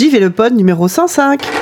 [0.00, 1.59] J'y vais le pod numéro 105.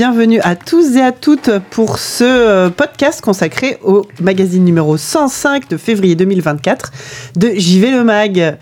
[0.00, 5.70] Bienvenue à tous et à toutes pour ce euh, podcast consacré au magazine numéro 105
[5.70, 6.92] de février 2024
[7.36, 8.58] de JV Le Mag.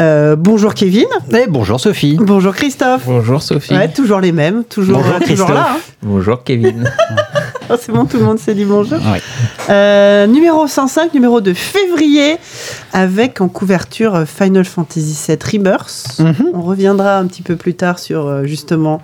[0.00, 1.06] Euh, bonjour Kevin.
[1.32, 2.16] Et bonjour Sophie.
[2.20, 3.02] Bonjour Christophe.
[3.04, 3.74] Bonjour Sophie.
[3.74, 5.50] Ouais, toujours les mêmes, toujours, Bonjour toujours Christophe.
[5.54, 5.68] là.
[5.74, 5.80] hein.
[6.02, 6.88] Bonjour Kevin.
[7.72, 8.98] Oh, c'est bon, tout le monde s'est dit bonjour.
[9.68, 12.36] Euh, numéro 105, numéro de février,
[12.92, 16.18] avec en couverture euh, Final Fantasy VII Rebirth.
[16.18, 16.50] Mhm.
[16.52, 19.00] On reviendra un petit peu plus tard sur euh, justement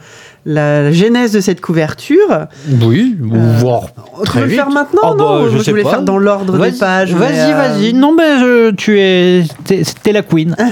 [0.48, 2.46] la genèse de cette couverture.
[2.82, 3.82] Oui, voire
[4.18, 4.60] On très peut le vite.
[4.60, 5.90] faire maintenant Ah non bah, je Moi, sais voulais pas.
[5.90, 7.12] faire dans l'ordre des pages.
[7.12, 7.92] Vas-y, euh, vas-y.
[7.92, 10.54] Non, mais je- tu es, t'es la queen.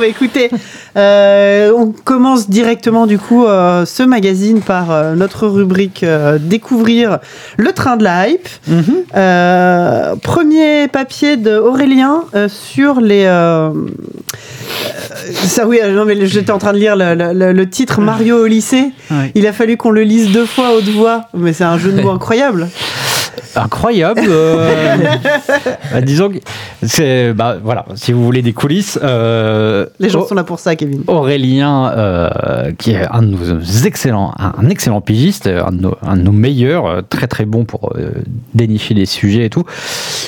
[0.00, 0.48] Ah, bah, écoutez,
[0.96, 6.06] euh, on commence directement du coup euh, ce magazine par euh, notre rubrique
[6.40, 7.18] découvrir
[7.58, 8.48] le train de la hype.
[8.66, 10.16] Mhm.
[10.22, 13.24] Premier papier de Aurélien euh, sur les.
[15.34, 18.42] ça oui, non mais j'étais en train de lire le, le- le- le titre Mario
[18.44, 18.92] au lycée.
[19.34, 22.00] Il a fallu qu'on le lise deux fois haute voix, mais c'est un jeu de
[22.00, 22.68] mots incroyable.
[23.56, 24.20] Incroyable.
[24.28, 24.96] euh,
[25.92, 26.36] bah, disons que
[26.82, 28.98] c'est, bah, voilà, si vous voulez des coulisses.
[29.02, 31.02] euh, Les gens sont là pour ça, Kevin.
[31.06, 36.16] Aurélien, euh, qui est un de nos excellents, un, excellent pigiste, un de nos, un
[36.16, 37.92] de nos meilleurs, très très bon pour
[38.54, 39.64] dénicher des sujets et tout.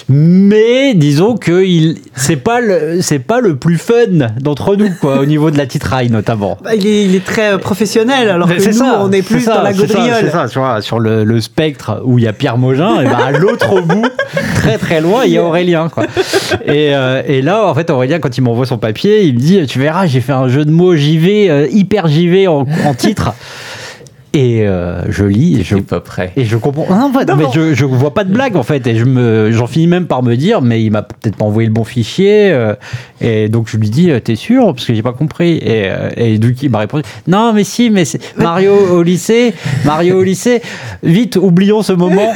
[0.08, 3.92] Mais disons que il, c'est pas le, c'est pas le plus fun
[4.40, 6.58] d'entre nous, quoi, au niveau de la titraille notamment.
[6.62, 9.56] Bah, il, est, il est très professionnel, alors que nous, ça, on est plus ça,
[9.56, 10.14] dans la gaudriole.
[10.20, 13.04] C'est ça, tu vois, sur le, le spectre où il y a Pierre Mogin, et
[13.04, 14.06] ben à l'autre bout,
[14.56, 15.88] très très loin, il y a Aurélien.
[16.68, 19.78] Euh, et là, en fait, Aurélien, quand il m'envoie son papier, il me dit Tu
[19.78, 23.32] verras, j'ai fait un jeu de mots JV, euh, hyper JV en, en titre.
[24.34, 26.32] Et euh, je lis et je, Je suis pas prêt.
[26.36, 26.86] et je comprends.
[26.88, 27.50] Non, en fait, Non, mais non.
[27.54, 28.86] je, je vois pas de blague en fait.
[28.86, 31.66] Et je me, j'en finis même par me dire, mais il m'a peut-être pas envoyé
[31.68, 32.50] le bon fichier.
[32.50, 32.74] euh,
[33.20, 34.72] et donc je lui dis, euh, t'es sûr?
[34.74, 35.58] Parce que j'ai pas compris.
[35.58, 39.52] Et, euh, et donc il m'a répondu, non, mais si, mais c'est Mario au lycée.
[39.84, 40.62] Mario au lycée.
[41.02, 42.32] Vite, oublions ce moment.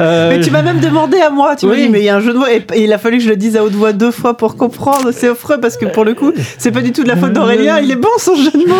[0.00, 1.82] Euh, Mais tu m'as même demandé à moi, tu m'as Oui.
[1.82, 3.24] dit, mais il y a un jeu de mots, et, et il a fallu que
[3.24, 5.10] je le dise à haute voix deux fois pour comprendre.
[5.12, 7.80] C'est affreux parce que pour le coup, c'est pas du tout de la faute d'Aurélien,
[7.80, 8.74] il est bon son jeu de mots.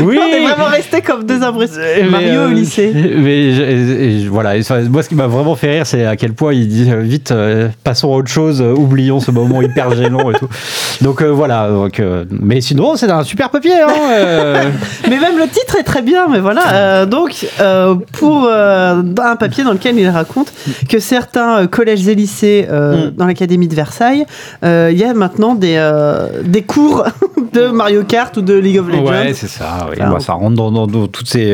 [0.00, 0.18] Oui.
[0.20, 1.80] On est vraiment resté comme deux impressions.
[2.12, 2.92] Mario euh, au lycée.
[2.94, 6.06] Mais je- et- et je- voilà, et moi ce qui m'a vraiment fait rire, c'est
[6.06, 9.60] à quel point il dit euh, vite, euh, passons à autre chose, oublions ce moment
[9.62, 10.48] hyper gênant et tout.
[11.00, 12.00] Donc voilà, donc,
[12.30, 13.72] mais sinon c'est un super papier.
[13.80, 13.90] Hein.
[15.10, 17.06] Mais même le titre est très bien, mais voilà.
[17.06, 17.46] donc,
[18.12, 20.52] pour un papier dans lequel il raconte
[20.88, 23.10] que certains collèges et lycées euh, Mm.
[23.16, 24.24] dans l'Académie de Versailles,
[24.64, 27.04] euh, il y a maintenant des, euh, des cours
[27.52, 29.04] de Mario Kart ou de League of Legends.
[29.10, 29.86] Ouais, c'est ça.
[29.90, 29.96] oui.
[30.00, 31.50] Enfin, Bah, ça rentre dans, dans- dans toutes ces,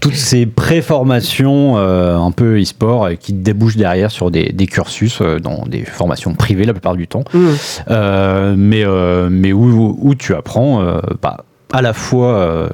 [0.00, 5.20] toutes ces pré-formations euh, un peu e-sport euh, qui débouchent derrière sur des, des cursus
[5.20, 7.24] euh, dans des formations privées la plupart du temps.
[7.34, 7.46] Mm.
[7.90, 8.84] Euh, mais,
[9.30, 12.68] mais où, où tu apprends bah, à la fois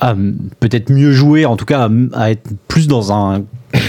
[0.00, 0.14] à
[0.60, 3.42] peut-être mieux jouer, en tout cas à être plus dans un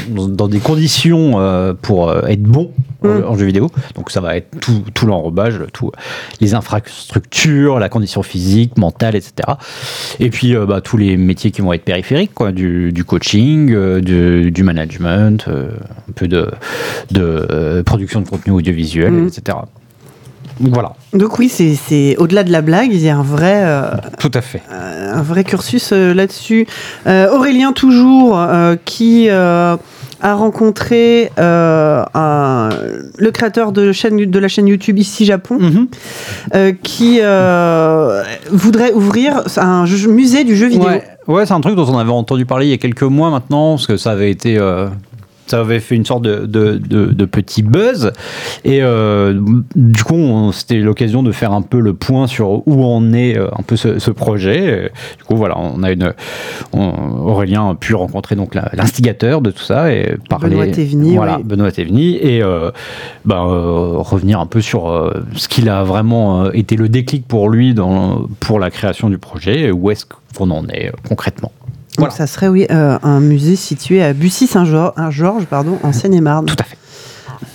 [0.10, 2.72] dans, des conditions euh, pour euh, être bon
[3.04, 3.24] en- Mm.
[3.28, 3.70] en jeu vidéo.
[3.96, 5.92] Donc ça va être tout, tout l'enrobage, tout
[6.42, 9.34] les infrastructures, la condition physique, mentale, etc.
[10.20, 13.72] Et puis euh, bah, tous les métiers qui vont être périphériques, quoi, du, du coaching,
[13.72, 15.70] euh, du, du management, euh,
[16.10, 16.50] un peu de,
[17.12, 17.22] de
[17.52, 19.28] euh, production de contenu audiovisuel, Mm.
[19.28, 19.58] etc.
[20.60, 23.92] Donc voilà, Donc oui, c'est- au-delà de la blague, il y a un vrai, euh,
[24.20, 24.62] tout à fait.
[24.70, 26.68] un vrai cursus euh, là-dessus.
[27.06, 29.76] Euh, Aurélien toujours, euh, qui euh,
[30.22, 32.70] a rencontré euh, un-
[33.18, 35.88] le créateur de, chaîne, de la chaîne YouTube Ici Japon, Mhm.
[36.56, 40.88] euh, qui euh, voudrait ouvrir un jeu- musée du jeu vidéo.
[40.88, 43.30] Ouais, ouais c'est un truc dont on avait entendu parler il y a quelques mois
[43.30, 44.58] maintenant, parce que ça avait été.
[45.48, 48.12] Ça avait fait une sorte de, de, de- de petit buzz.
[48.66, 49.40] Et euh,
[49.76, 53.48] du coup, c'était l'occasion de faire un peu le point sur où en est euh,
[53.58, 54.86] un peu ce, ce projet.
[54.86, 56.14] Et du coup, voilà, on a une.
[56.74, 56.94] on-
[57.28, 60.50] Aurélien a pu rencontrer donc l'instigateur de tout ça et parler.
[60.50, 60.66] Benoît
[61.16, 61.44] Voilà, oui.
[61.44, 62.16] Benoît Théveny.
[62.18, 62.72] Et euh,
[63.26, 67.74] ben, euh, revenir un peu sur ce qu'il a vraiment été le déclic pour lui
[67.74, 69.62] dans, pour la création du projet.
[69.62, 71.16] et Où est-ce qu'on en est euh,
[71.98, 76.46] Donc ça serait oui euh, un musée situé à Bussy-Saint-Georges, pardon, en Seine-et-Marne.
[76.46, 76.78] Tout à fait.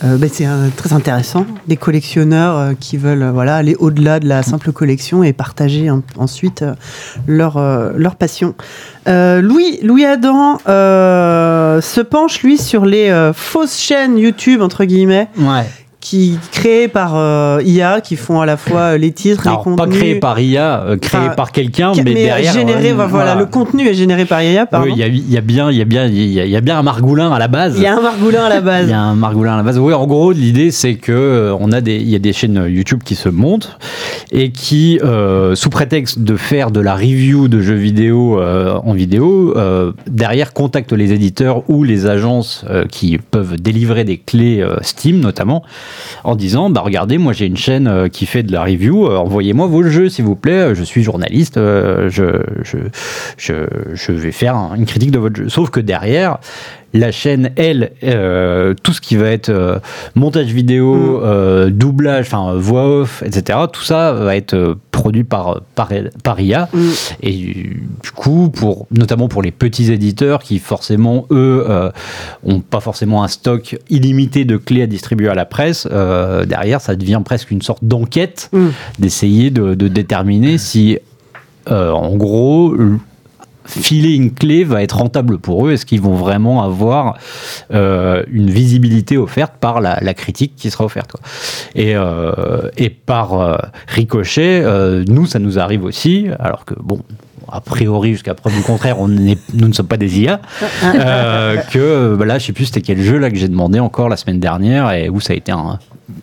[0.05, 1.47] Euh, ben, c'est euh, très intéressant.
[1.69, 6.03] Des collectionneurs euh, qui veulent voilà, aller au-delà de la simple collection et partager en-
[6.19, 6.65] ensuite
[7.29, 7.61] leur,
[7.97, 8.55] leur passion.
[9.07, 15.65] Louis, Louis Adam se penche, lui, sur les fausses chaînes YouTube, entre guillemets, Ouais.
[16.03, 19.77] Qui créées par euh, IA, qui font à la fois euh, les titres, Alors, les
[19.77, 20.01] pas contenus.
[20.01, 22.53] créé par IA, euh, créé Enfin, par quelqu'un, Qui- mais, derrière.
[22.53, 23.35] généré, euh, voilà, voilà.
[23.37, 24.87] le contenu est généré par IA, pardon.
[24.89, 26.45] Oui, il y a, il y a bien, il y a bien, il y a,
[26.45, 27.75] il y a bien un margoulin à la base.
[27.77, 28.91] Il y a un margoulin à la Il base.
[28.91, 29.79] y a un margoulin à la base.
[29.79, 33.03] Oui, en gros, l'idée c'est que on a des, il y a des chaînes YouTube
[33.05, 33.79] qui se montent
[34.33, 34.99] et qui,
[35.55, 39.55] sous prétexte de faire de la review de jeux vidéo en vidéo,
[40.09, 45.63] derrière contactent les éditeurs ou les agences qui peuvent délivrer des clés Steam notamment,
[46.25, 49.17] en disant, bah regardez, moi j'ai une chaîne euh, qui fait de la review, euh,
[49.17, 52.79] envoyez-moi vos jeux s'il vous plaît, euh, je suis journaliste, je, je,
[53.37, 53.55] je,
[53.95, 55.49] je vais faire un- une critique de votre jeu.
[55.49, 56.39] Sauf que derrière,
[56.95, 59.79] la chaîne, elle, euh, tout ce qui va être euh,
[60.15, 61.21] montage vidéo, Mm.
[61.25, 65.89] euh, doublage, enfin voix off, etc., tout ça va être produit par, par,
[66.23, 66.69] par IA.
[66.73, 66.89] Mm.
[67.23, 71.91] Et du coup, pour, notamment pour les petits éditeurs qui, forcément, eux, euh,
[72.45, 75.87] ont pas forcément un stock illimité de clés à distribuer à la presse,
[76.47, 78.67] derrière, ça devient presque une sorte d'enquête Mm.
[78.99, 80.99] d'essayer de, de déterminer si,
[81.71, 82.75] en gros,
[83.65, 85.73] filer une clé va être rentable pour eux?
[85.73, 87.17] Est-ce qu'ils vont vraiment avoir
[87.73, 91.17] euh, une visibilité offerte par la, critique qui sera offerte.
[91.75, 93.57] Et, euh, et par euh,
[93.89, 94.63] ricochet,
[95.09, 97.01] nous, ça nous arrive aussi, alors que, bon,
[97.51, 100.41] a priori, jusqu'à preuve du contraire, on nous ne sommes pas des IA,
[101.71, 104.17] que bah là, je sais plus c'était quel jeu là que j'ai demandé encore la
[104.17, 105.79] semaine dernière et où ça a été un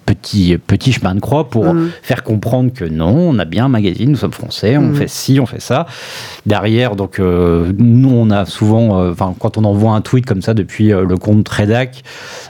[0.05, 1.89] petit, petit chemin de croix pour Mhm.
[2.01, 4.95] faire comprendre que non, on a bien un magazine, nous sommes français, on Mhm.
[4.95, 5.85] fait ci, on fait ça.
[6.45, 10.53] Derrière, donc, euh, nous, on a souvent, euh, quand on envoie un tweet comme ça
[10.53, 12.03] depuis euh, le compte Redac,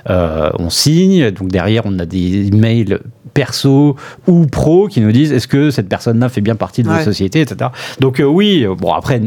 [0.08, 1.32] on signe.
[1.32, 3.00] Donc, derrière, on a des mails
[3.40, 3.96] perso
[4.28, 6.96] ou pro qui nous disent est-ce que cette personne-là fait bien partie de Ouais.
[6.96, 7.70] votre société, etc.
[8.02, 9.22] Donc, euh, oui, bon, après,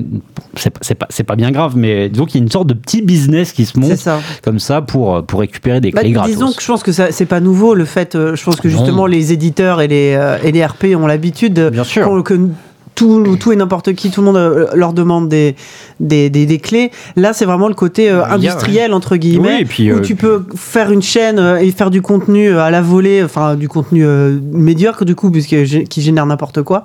[0.56, 2.66] c'est pas- c'est pas, c'est pas bien grave, mais disons qu'il y a une sorte
[2.66, 4.20] de petit business qui se monte ça.
[4.42, 6.30] comme ça pour, euh, pour récupérer des Bah, clés gratos.
[6.34, 8.14] disons que je pense que c'est pas nouveau le fait.
[8.14, 8.76] euh, je pense que Non.
[8.76, 12.22] justement les éditeurs et les et les RP ont l'habitude de- Bien sûr.
[12.24, 12.48] que
[12.94, 15.56] tout, tout et n'importe qui, tout le monde euh, leur demande des,
[16.00, 16.90] des, des, des clés.
[17.16, 20.00] Là, c'est vraiment le côté euh, a, industriel, entre guillemets, Oui, et puis, où euh,
[20.00, 23.68] tu puis- peux faire une chaîne et faire du contenu à la volée, enfin du
[23.68, 24.04] contenu
[24.52, 25.56] médiocre du coup, puisque
[25.88, 26.84] qui génère n'importe quoi.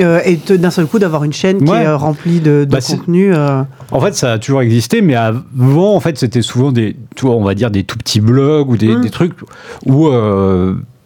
[0.00, 2.78] Euh, et d'un seul coup d'avoir une chaîne qui est euh, remplie de, de Bah,
[2.80, 3.34] contenu.
[3.34, 3.60] euh,
[3.90, 7.34] En fait, ça a toujours existé, mais avant, en fait, c'était souvent des, tu vois,
[7.34, 9.00] on va dire des tout petits blogs ou des, Mm.
[9.02, 9.34] des trucs
[9.84, 10.08] où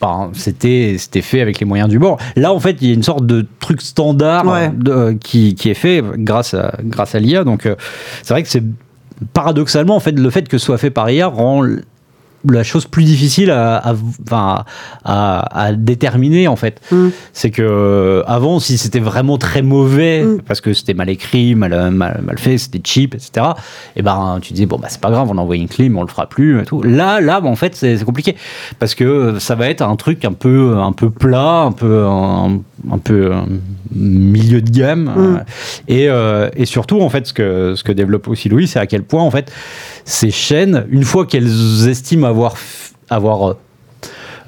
[0.01, 2.19] ben, c'était c'était fait avec les moyens du bord.
[2.37, 4.71] Là, en fait, il y a une sorte de truc standard Ouais.
[4.75, 7.45] de- qui, qui est fait grâce à grâce à l'IA.
[7.45, 7.77] Donc, euh,
[8.23, 8.63] c'est vrai que c'est
[9.33, 11.67] paradoxalement, en fait, le fait que ce soit fait par IA rend
[12.51, 13.95] la chose plus difficile à, à,
[14.27, 14.65] enfin,
[15.05, 16.81] à, à déterminer en fait.
[16.91, 17.09] Mm.
[17.33, 20.43] C'est que avant, si c'était vraiment très mauvais, Mm.
[20.47, 23.47] parce que c'était mal écrit, mal, mal, mal fait, c'était cheap, etc.
[23.97, 26.03] Et ben, tu disais bon bah c'est pas grave, on a envoyé une mais on
[26.03, 26.61] le fera plus.
[26.61, 26.83] Et tout.
[26.83, 28.37] Là, là, bah, en fait, c'est compliqué
[28.79, 32.61] parce que ça va être un truc un peu, un peu plat, un peu, un,
[32.91, 33.41] un peu euh,
[33.95, 35.05] milieu de gamme.
[35.05, 35.41] Mm.
[35.89, 38.87] et, euh, et surtout, en fait, ce que, ce que développe aussi Louis, c'est à
[38.87, 39.53] quel point, en fait,
[40.07, 42.55] ces chaînes, une fois qu'elles estiment avoir,
[43.11, 43.57] avoir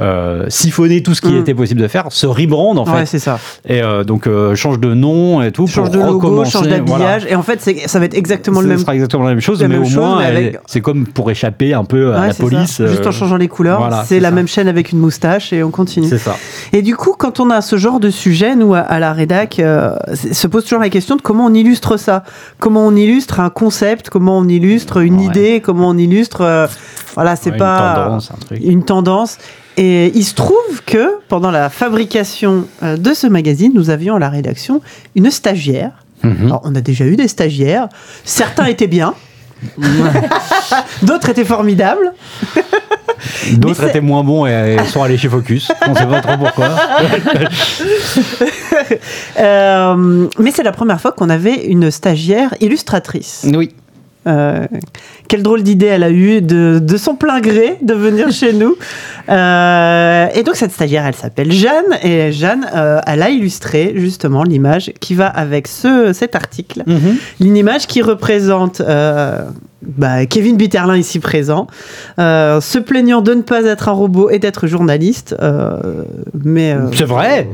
[0.00, 1.38] euh, siphonné tout ce qui Mm.
[1.38, 3.06] était possible de faire, se rebrandent, en ouais, fait.
[3.06, 3.38] c'est ça.
[3.68, 5.66] Et euh, donc, euh, change de nom et tout.
[5.66, 7.30] Change pour de logo, change d'habillage, voilà.
[7.30, 9.60] et en fait, ça va être exactement le Ce même sera exactement la même chose,
[9.60, 12.28] la mais même au chose, moins, avec- c'est comme pour échapper un peu à Ouais,
[12.28, 12.82] la police.
[12.86, 14.34] Juste en changeant les couleurs, voilà, c'est la ça.
[14.34, 16.08] même chaîne avec une moustache et on continue.
[16.08, 16.36] C'est ça.
[16.72, 19.94] Et du coup, quand on a ce genre de sujet, nous, à, la rédac, euh,
[20.14, 22.22] se pose toujours la question de comment on illustre ça.
[22.58, 25.24] Comment on illustre un concept, comment on illustre une Ouais.
[25.24, 26.42] idée, comment on illustre...
[26.42, 26.66] euh,
[27.14, 27.94] voilà, c'est Ouais, une pas...
[28.04, 28.60] tendance, un truc.
[28.62, 29.38] Une tendance.
[29.78, 34.18] Et il se trouve que pendant la fabrication euh, de ce magazine, nous avions à
[34.18, 34.82] la rédaction
[35.14, 35.92] une stagiaire.
[36.24, 36.46] Mhm.
[36.46, 37.88] Alors, on a déjà eu des stagiaires.
[38.24, 39.14] Certains étaient bien.
[41.02, 42.12] D'autres étaient formidables.
[43.52, 45.70] D'autres étaient moins bons et, et sont allés chez Focus.
[45.86, 46.70] On sait pas trop pourquoi.
[49.38, 53.46] Euh, mais c'est la première fois qu'on avait une stagiaire illustratrice.
[53.54, 53.74] Oui.
[54.26, 54.66] Euh,
[55.28, 58.76] quelle drôle d'idée elle a eue de, de son plein gré de venir chez nous.
[59.28, 61.98] Euh, et donc cette stagiaire, elle s'appelle Jeanne.
[62.02, 66.82] Et Jeanne, euh, elle a illustré justement l'image qui va avec ce, cet article.
[67.40, 69.40] Une image qui représente euh,
[69.82, 71.66] bah, Kevin Bitterlin ici présent,
[72.16, 75.36] se plaignant de ne pas être un robot et d'être journaliste.
[76.44, 76.74] mais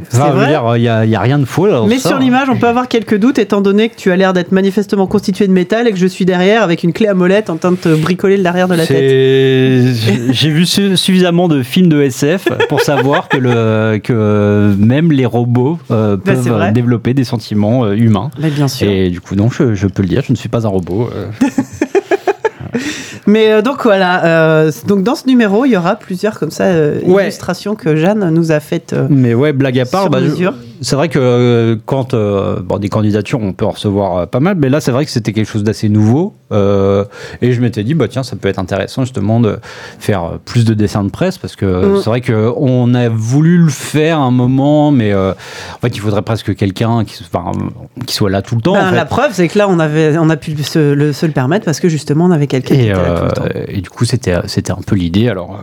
[0.09, 0.57] C'est vrai.
[0.76, 1.83] Il y a, a rien de faux là.
[1.88, 2.11] mais ça.
[2.11, 5.07] sur l'image, on peut avoir quelques doutes étant donné que tu as l'air d'être manifestement
[5.07, 7.73] constitué de métal et que je suis derrière avec une clé à molette en, train
[7.73, 8.99] de te bricoler le derrière de la tête.
[10.33, 15.26] J'ai vu su- suffisamment de films de SF pour savoir que, le, que même les
[15.26, 18.30] robots euh, Bah, peuvent développer des sentiments euh, humains.
[18.40, 18.88] Mais bien sûr.
[18.88, 21.09] Et du coup, non, je, je peux le dire, je ne suis pas un robot.
[21.14, 21.26] euh.
[23.26, 26.64] Mais euh, donc voilà, euh, donc dans ce numéro, il y aura plusieurs comme ça
[26.64, 27.23] euh, Ouais.
[27.25, 28.94] illustrations que Jeanne nous a faites.
[29.09, 30.54] Mais ouais, blague à part, Sur bah, je- mesure.
[30.81, 34.40] C'est vrai que euh, quand euh, bon, des candidatures, on peut en recevoir euh, pas
[34.40, 36.35] mal, mais là, c'est vrai que c'était quelque chose d'assez nouveau.
[36.52, 37.04] euh,
[37.43, 39.59] et je m'étais dit, bah tiens, ça peut être intéressant justement de
[39.99, 41.97] faire plus de dessins de presse, parce que Mm.
[41.99, 46.23] c'est vrai qu'on a voulu le faire un moment, mais euh, en fait, il faudrait
[46.23, 47.52] presque quelqu'un qui, enfin,
[48.07, 48.75] qui soit là tout le temps.
[48.75, 48.97] ben, en fait.
[48.97, 51.64] La preuve, c'est que là, on, avait, on a pu se le, se le permettre
[51.64, 53.59] parce que justement, on avait quelqu'un qui était là tout le temps.
[53.69, 55.28] et du coup, c'était c'était un peu l'idée.
[55.28, 55.59] Alors,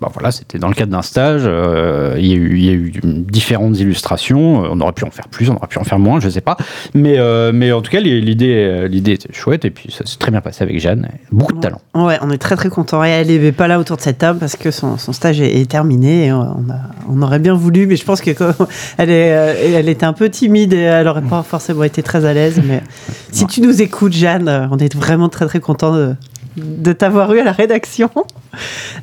[0.00, 1.42] bah voilà, c'était dans le cadre d'un stage.
[1.46, 4.64] euh, Il y, a eu- il y a eu différentes illustrations.
[4.64, 6.40] euh, On aurait pu en faire plus, on aurait pu en faire moins, je sais
[6.40, 6.56] pas.
[6.94, 9.64] Mais, euh, mais en tout cas, l'idée l'idée était chouette.
[9.64, 11.08] Et puis, ça s'est très bien passé avec Jeanne.
[11.32, 11.80] Beaucoup de talent.
[11.94, 13.04] Ouais, on est très très content.
[13.04, 15.60] Et elle n'est pas là autour de cette table parce que son, son stage est,
[15.60, 16.26] est terminé.
[16.26, 18.30] Et on, a- on aurait bien voulu, mais je pense que
[18.98, 19.28] elle, est,
[19.74, 22.60] elle était un peu timide et elle n'aurait pas forcément été très à l'aise.
[22.66, 22.82] Mais
[23.30, 26.14] si tu nous écoutes, Jeanne, on est vraiment très très content de,
[26.56, 28.10] de t'avoir eu à la rédaction.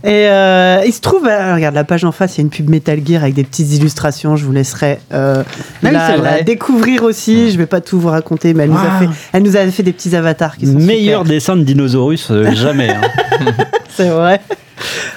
[0.03, 2.49] Et euh, il se trouve, euh, regarde la page en face, il y a une
[2.49, 4.35] pub Metal Gear avec des petites illustrations.
[4.35, 5.43] Je vous laisserai euh,
[5.83, 6.43] oui, la, c'est la vrai.
[6.43, 7.51] découvrir aussi.
[7.51, 9.83] Je vais pas tout vous raconter, mais elle, nous, a fait, elle nous a fait
[9.83, 11.33] des petits avatars qui sont Meilleur super.
[11.33, 12.89] dessin de dinosaurus jamais.
[12.89, 13.01] hein.
[13.95, 14.41] C'est vrai.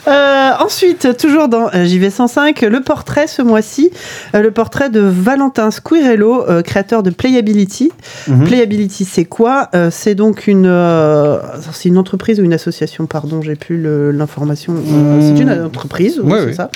[0.07, 3.91] Euh, ensuite, toujours dans euh, JV105, le portrait ce mois-ci,
[4.35, 7.91] euh, le portrait de Valentin Squirello, euh, créateur de Playability.
[8.29, 8.45] Mhm.
[8.45, 9.69] Playability, c'est quoi?
[9.75, 11.39] Euh, C'est donc une, euh,
[11.73, 13.81] c'est une entreprise ou une association, pardon, j'ai plus
[14.13, 14.75] l'information.
[15.21, 16.55] C'est une entreprise, oui, Ouais, c'est oui.
[16.55, 16.71] ça.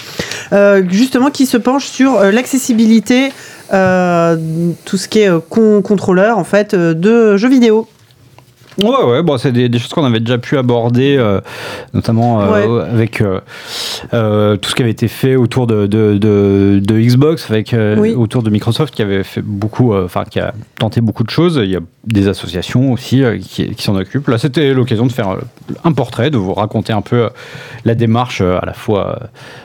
[0.52, 3.30] Euh, justement, qui se penche sur l'accessibilité,
[3.74, 4.36] euh,
[4.86, 7.86] tout ce qui est con- contrôleur en fait de jeux vidéo.
[8.82, 11.40] Ouais, ouais, bon, c'est des, des choses qu'on avait déjà pu aborder, euh,
[11.94, 16.98] notamment euh, avec euh, tout ce qui avait été fait autour de, de, de, de
[17.00, 18.14] Xbox, avec, Oui.
[18.14, 21.60] autour de Microsoft, qui avait fait beaucoup, enfin, qui a tenté beaucoup de choses.
[21.62, 24.28] Il y a des associations aussi qui, qui s'en occupent.
[24.28, 25.36] Là, c'était l'occasion de faire
[25.84, 27.28] un portrait, de vous raconter un peu
[27.84, 29.18] la démarche à la fois,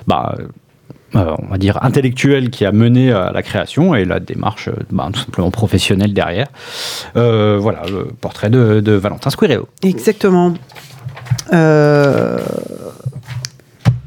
[0.08, 0.36] bah,
[1.16, 4.74] euh, on va dire, intellectuelle qui a mené à la création et la démarche euh,
[4.92, 6.48] bah, tout simplement professionnelle derrière.
[7.16, 9.68] Euh, voilà, le portrait de, de Valentin Squirello.
[9.84, 10.54] Exactement.
[11.54, 12.40] Euh,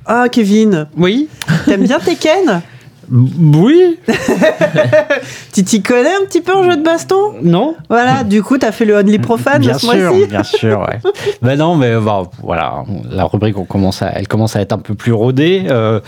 [0.06, 1.28] Ah, Kevin, Oui
[1.64, 2.62] t'aimes bien Tekken
[3.10, 3.98] Oui
[5.52, 7.34] Tu t'y connais un petit peu en jeu de baston?
[7.42, 10.80] Non Voilà, du coup, t'as fait le Only Profane Bien ce sûr, mois-ci bien sûr,
[10.80, 11.10] ouais.
[11.42, 14.78] ben non, mais bah, voilà, la rubrique, on commence à, elle commence à être un
[14.78, 15.66] peu plus rodée.
[15.68, 16.00] Euh,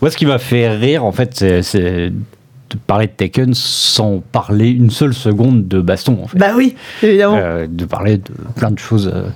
[0.00, 4.20] moi, ce qui m'a fait rire, en fait, c'est- c'est de parler de Tekken sans
[4.32, 6.38] parler une seule seconde de baston, en fait.
[6.38, 7.36] Bah oui, évidemment.
[7.40, 9.28] Euh, de parler de plein de choses euh,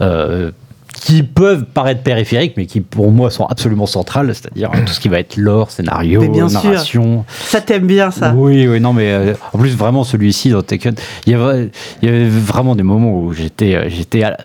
[0.00, 0.50] euh,
[1.00, 5.00] qui peuvent paraître périphériques, mais qui pour moi sont absolument centrales, c'est-à-dire euh, tout ce
[5.00, 6.62] qui va être lore, scénario, Mais bien sûr.
[6.70, 7.24] narration.
[7.28, 10.94] Ça t'aime bien, ça Oui, oui, non, mais euh, en plus vraiment celui-ci dans Tekken,
[11.26, 11.70] il y avait,
[12.02, 14.36] il y avait vraiment des moments où j'étais, euh, j'étais, la-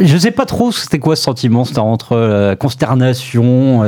[0.00, 3.84] je sais pas trop c'était quoi ce sentiment, c'était entre euh, consternation.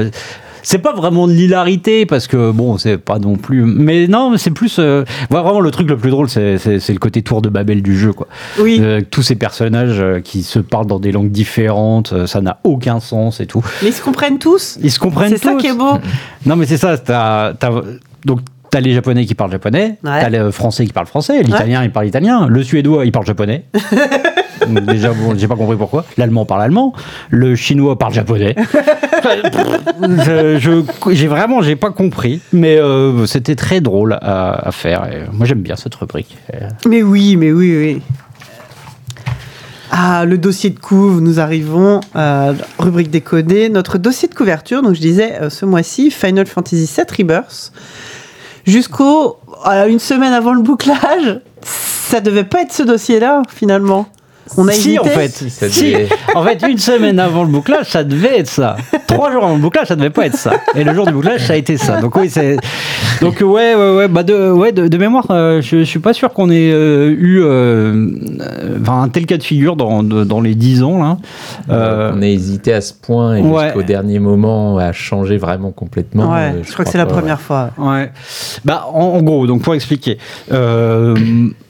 [0.64, 3.62] C'est pas vraiment de l'hilarité parce que bon, c'est pas non plus.
[3.64, 4.76] Mais non, c'est plus.
[4.80, 8.12] euh, vraiment, le truc le plus drôle, c'est, le côté tour de Babel du jeu,
[8.12, 8.26] quoi.
[8.58, 12.58] Oui, Euh, tous ces personnages euh, qui se parlent dans des langues différentes, ça n'a
[12.64, 13.64] aucun sens et tout.
[13.82, 14.78] mais ils se comprennent tous.
[14.82, 15.58] Ils se comprennent C'est ça tous.
[15.58, 15.98] qui est beau.
[16.46, 16.98] Non, mais c'est ça.
[16.98, 17.52] t'as-
[18.24, 18.40] donc,
[18.70, 20.20] t'as les Japonais qui parlent japonais, Ouais.
[20.20, 23.64] t'as les Français qui parlent français, l'Italien il parle italien, le Suédois il parle japonais.
[24.66, 26.04] Donc, déjà, bon, j'ai pas compris pourquoi.
[26.16, 26.92] L'Allemand parle allemand,
[27.30, 28.54] le Chinois parle japonais.
[30.02, 35.04] je, j'ai vraiment, j'ai pas compris, mais euh, c'était très drôle à, à faire.
[35.12, 36.36] Et moi, j'aime bien cette rubrique.
[36.54, 38.02] Euh, Mais oui, mais oui, oui.
[39.96, 43.68] Ah, le dossier de couve, nous arrivons, euh, rubrique décodée.
[43.68, 47.72] Notre dossier de couverture, donc je disais euh, ce mois-ci, Final Fantasy VII Rebirth.
[48.66, 49.36] Jusqu'au.
[49.62, 54.08] à une semaine avant le bouclage, ça devait pas être ce dossier-là, finalement.
[54.56, 54.98] On a si, hésité.
[55.00, 55.28] en fait.
[55.28, 55.92] Ça Si.
[55.92, 58.76] devait- En fait, une semaine avant le bouclage, ça devait être ça.
[59.06, 60.52] Trois jours avant le bouclage, ça devait pas être ça.
[60.74, 62.00] Et le jour du bouclage, ça a été ça.
[62.00, 62.56] Donc oui, c'est.
[63.20, 64.08] Donc ouais, ouais, ouais.
[64.08, 67.10] Bah de, ouais, de, de mémoire, euh, je, je suis pas sûr qu'on ait euh,
[67.18, 68.10] eu euh,
[68.86, 71.16] un tel cas de figure dans, de- dans les dix ans là.
[71.70, 73.64] Euh, On a hésité à ce point et ouais.
[73.64, 76.30] jusqu'au dernier moment à changer vraiment complètement.
[76.32, 77.70] Ouais, euh, je, crois que c'est la première fois.
[77.78, 78.10] Ouais.
[78.64, 80.18] Bah, en, en gros, donc pour expliquer,
[80.52, 81.16] euh,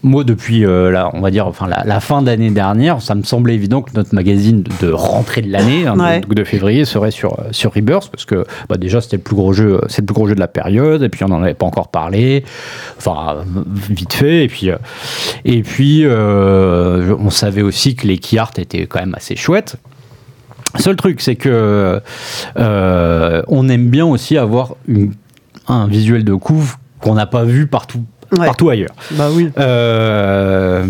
[0.03, 2.64] moi depuis euh, la, on va dire, enfin la, la fin d'année dernière,
[3.01, 6.21] ça me semblait évident que notre magazine de, rentrée de l'année, hein, Ouais.
[6.21, 9.53] de février, serait sur euh, sur Rebirth parce que bah, déjà c'était le plus gros
[9.53, 11.67] jeu, c'est le plus gros jeu de la période, et puis on n'en avait pas
[11.67, 12.45] encore parlé,
[12.99, 14.77] enfin euh, vite fait, et puis euh,
[15.45, 19.77] et puis euh, on savait aussi que les key art étaient quand même assez chouettes.
[20.79, 22.01] Seul truc, c'est que
[22.57, 25.13] euh, on aime bien aussi avoir une-
[25.69, 28.05] un visuel de couve qu'on n'a pas vu partout,
[28.39, 28.47] Ouais.
[28.47, 28.91] partout ailleurs.
[29.13, 29.51] Bah oui.
[29.59, 30.85] Euh,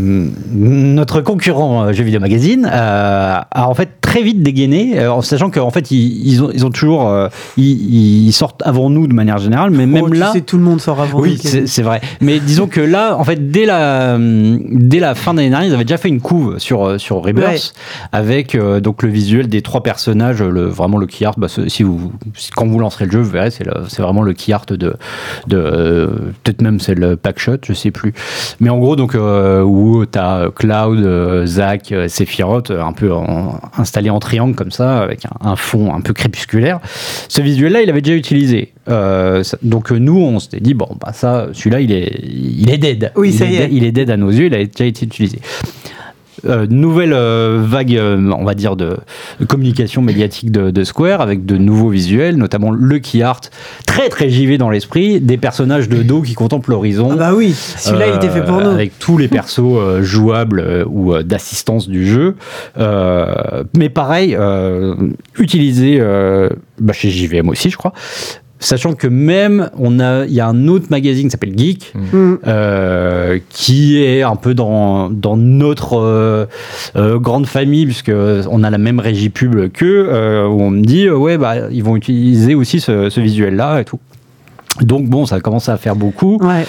[0.54, 5.50] notre concurrent euh, Jeux Vidéo Magazine euh, a en fait très vite dégainé, en sachant
[5.50, 7.12] qu'en fait ils, ils ont, ils ont toujours,
[7.56, 10.56] ils, ils sortent avant nous de manière générale, mais même Oh, tu là, sais, tout
[10.56, 11.18] le monde sort avant.
[11.20, 12.00] oui, c'est vrai.
[12.20, 15.84] Mais disons que là, en fait, dès la, dès la fin d'année dernière, ils avaient
[15.84, 17.58] déjà fait une couve sur, sur Rebirth Ouais.
[18.12, 21.34] avec donc le visuel des trois personnages, le, vraiment le key art.
[21.36, 22.12] Bah, si vous,
[22.54, 24.76] quand vous lancerez le jeu, vous verrez, c'est vraiment le key art de,
[25.48, 26.10] de
[26.42, 28.12] peut-être même c'est le pack shot, je sais plus.
[28.60, 32.92] Mais en gros, donc euh, où tu as Cloud, euh, Zach, euh, Sephiroth, euh, un
[32.92, 36.80] peu en- installés en triangle comme ça, avec un, un fond un peu crépusculaire.
[37.28, 38.72] Ce visuel-là, il avait déjà utilisé.
[38.88, 42.70] Euh, ça- donc euh, nous, on s'était dit bon, bah ça, celui-là, il est, il
[42.70, 43.12] est dead.
[43.16, 43.58] Oui, il ça y est.
[43.60, 44.46] dead- Il est dead à nos yeux.
[44.46, 45.38] Il a déjà été utilisé.
[46.46, 48.96] Euh, nouvelle euh, vague, euh, on va dire, de,
[49.40, 53.40] de communication médiatique de, de Square avec de nouveaux visuels, notamment le key art,
[53.86, 57.10] très très JV dans l'esprit, des personnages de dos qui contemplent l'horizon.
[57.12, 58.70] Ah bah oui, celui-là il était fait pour nous.
[58.70, 62.36] Avec tous les persos jouables ou d'assistance du jeu.
[62.76, 64.36] Mais pareil,
[65.38, 65.98] utilisé
[66.78, 67.92] bah, chez JVM aussi, je crois.
[68.64, 72.34] Sachant que même, on a, il y a un autre magazine qui s'appelle Geek, Mm.
[72.46, 76.46] euh, qui est un peu dans, dans notre euh,
[76.96, 78.10] euh, grande famille, puisque
[78.50, 81.54] on a la même régie pub qu'eux, euh, où on me dit, euh, ouais, bah,
[81.70, 84.00] ils vont utiliser aussi ce, ce visuel-là et tout.
[84.80, 86.38] Donc bon, ça commence à faire beaucoup.
[86.42, 86.64] Ouais.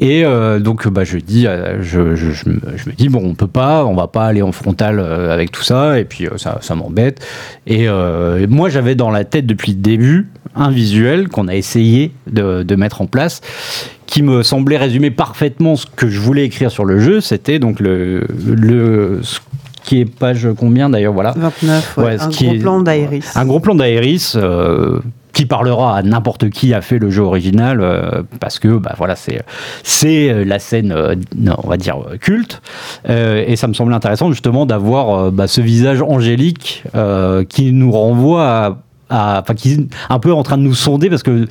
[0.00, 3.46] Et euh, donc, bah, je dis, euh, je, je, je, me, dis, bon, on peut
[3.46, 6.74] pas, on va pas aller en frontal euh, avec tout ça, et puis ça, ça
[6.74, 7.24] m'embête.
[7.66, 7.86] Et
[8.48, 12.74] moi, j'avais dans la tête depuis le début un visuel qu'on a essayé de, de
[12.76, 13.40] mettre en place,
[14.06, 17.20] qui me semblait résumer parfaitement ce que je voulais écrire sur le jeu.
[17.20, 19.38] C'était donc le, le ce
[19.84, 21.34] qui est page combien d'ailleurs, voilà.
[21.36, 22.04] 29, ouais.
[22.04, 23.24] Ouais, ce un gros est- plan d'Aéris.
[23.34, 24.34] Un gros plan d'Aéris
[25.46, 29.42] parlera à n'importe qui a fait le jeu original euh, parce que bah voilà c'est
[29.82, 31.14] c'est euh, la scène euh,
[31.62, 32.60] on va dire culte.
[33.08, 36.84] Et ça me semblait intéressant justement d'avoir bah, ce visage angélique
[37.48, 38.78] qui nous renvoie
[39.10, 41.46] à- enfin qui est un peu en train de nous sonder parce que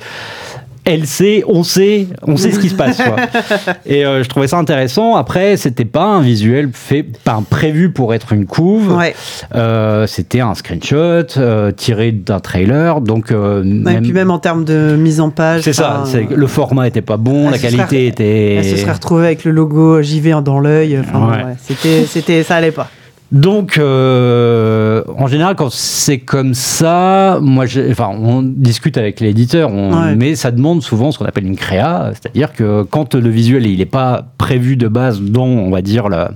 [0.84, 2.96] elle sait, on sait, on sait ce qui se passe.
[2.96, 3.16] quoi.
[3.86, 5.16] Et euh, je trouvais ça intéressant.
[5.16, 8.96] Après, c'était pas un visuel fait, pas prévu pour être une couve.
[8.96, 9.14] Ouais.
[9.54, 14.38] Euh, c'était un screenshot euh, tiré d'un trailer, donc Ouais, même- Et puis même en
[14.38, 15.62] termes de mise en page.
[15.62, 16.04] c'est ça.
[16.34, 18.54] le format était pas bon, elle la qualité serait- était.
[18.54, 20.98] Elle se serait retrouvée avec le logo JV dans l'œil.
[20.98, 21.44] Enfin, Ouais.
[21.44, 22.88] ouais, c'était, c'était, ça allait pas.
[23.32, 29.72] Donc, euh, en général, quand c'est comme ça, moi, j'ai- enfin, on discute avec l'éditeur,
[29.72, 30.16] Ouais.
[30.16, 33.78] mais ça demande souvent ce qu'on appelle une créa, c'est-à-dire que quand le visuel il
[33.78, 36.32] n'est pas prévu de base dans, on va dire la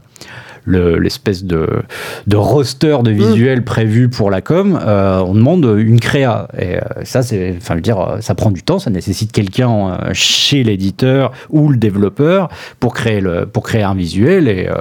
[0.65, 1.69] le- l'espèce de,
[2.27, 6.49] de roster de visuels prévu pour la com, euh, on demande une créa.
[6.59, 9.33] Et euh, ça, c'est, enfin, je veux dire, euh, ça prend du temps, ça nécessite
[9.33, 12.49] quelqu'un chez l'éditeur ou le développeur
[12.81, 14.49] pour créer, le, pour créer un visuel.
[14.49, 14.75] Et euh,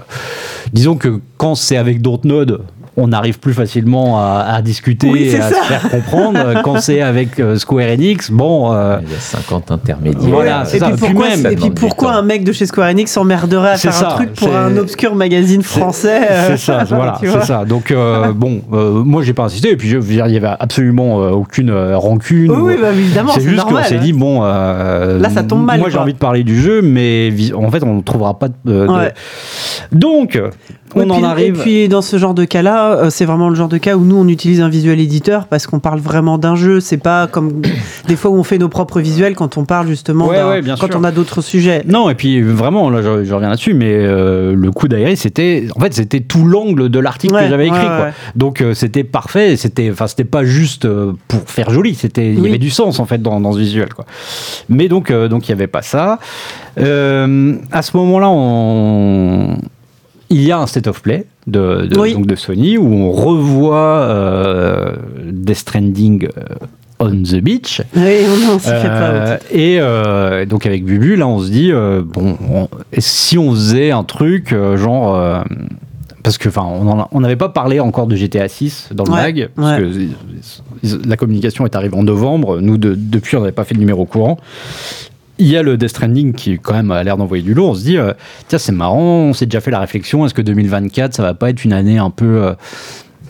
[0.71, 2.61] disons que quand c'est avec d'autres nodes,
[2.95, 5.61] on arrive plus facilement à, à discuter Oui, et à ça.
[5.61, 6.61] se faire comprendre.
[6.63, 8.71] Quand c'est avec euh, Square Enix, bon.
[8.73, 10.29] euh, Il y a 50 intermédiaires.
[10.29, 10.87] Voilà, c'est et ça.
[10.91, 13.77] puis Puis pourquoi, même, et puis pourquoi un mec de chez Square Enix s'emmerderait à
[13.77, 17.65] faire un ça, truc pour un obscur magazine français euh, C'est ça, voilà, c'est ça.
[17.65, 19.71] Donc euh, bon, euh, moi j'ai pas insisté.
[19.71, 22.51] Et puis je veux dire, il y avait absolument euh, aucune euh, rancune.
[22.51, 24.41] Oui, ou- oui, bah, évidemment, c'est c'est juste qu'on s'est dit bon.
[24.43, 27.83] euh, Là, ça tombe mal, Moi j'ai envie de parler du jeu, mais en fait
[27.83, 28.53] on ne trouvera pas de.
[28.65, 29.13] de- Ouais.
[29.91, 30.39] Donc
[30.95, 31.55] on en puis- arrive.
[31.59, 34.03] Et puis dans ce genre de cas-là, euh, c'est vraiment le genre de cas où
[34.05, 36.79] nous on utilise un visuel éditeur parce qu'on parle vraiment d'un jeu.
[36.79, 37.61] C'est pas comme
[38.07, 40.75] des fois où on fait nos propres visuels quand on parle justement Ouais, ouais, bien
[40.79, 40.97] quand sûr.
[40.99, 41.83] on a d'autres sujets.
[41.87, 45.67] Non, et puis vraiment, là je, je reviens là-dessus, mais euh, le coup d'Aéris, c'était
[45.75, 47.79] en fait c'était tout l'angle de l'article Ouais, que j'avais écrit.
[47.85, 48.07] quoi.
[48.35, 50.87] Donc euh, c'était parfait, c'était enfin c'était pas juste
[51.27, 53.93] pour faire joli, c'était il y avait du sens en fait dans, dans ce visuel
[53.93, 54.05] quoi.
[54.69, 56.19] Mais donc donc il y avait pas ça.
[56.77, 56.81] À
[57.81, 59.57] ce moment-là, on
[60.33, 62.13] il y a un state of play de, de- Oui.
[62.13, 64.91] donc de Sony où on revoit euh,
[65.31, 66.43] Death Stranding euh,
[66.99, 67.81] on the beach.
[67.95, 68.01] Oui,
[68.45, 69.11] non, s'y fait pas.
[69.11, 72.67] Euh, et euh, donc avec Bubu, là, on se dit euh, bon, on-
[72.99, 75.43] si on faisait un truc genre.
[76.23, 79.21] parce que, enfin, on on n'avait pas parlé encore de GTA 6 dans le Ouais,
[79.21, 80.07] mag, parce ouais.
[80.81, 82.59] que la communication est arrivée en novembre.
[82.61, 84.37] Nous, de- depuis, on n'avait pas fait de numéro courant.
[85.43, 87.71] Il y a le Death Stranding qui quand même a l'air d'envoyer du lourd.
[87.71, 88.13] On se dit, euh,
[88.47, 91.49] tiens, c'est marrant, on s'est déjà fait la réflexion, est-ce que 2024, ça va pas
[91.49, 92.43] être une année un peu...
[92.43, 92.53] euh,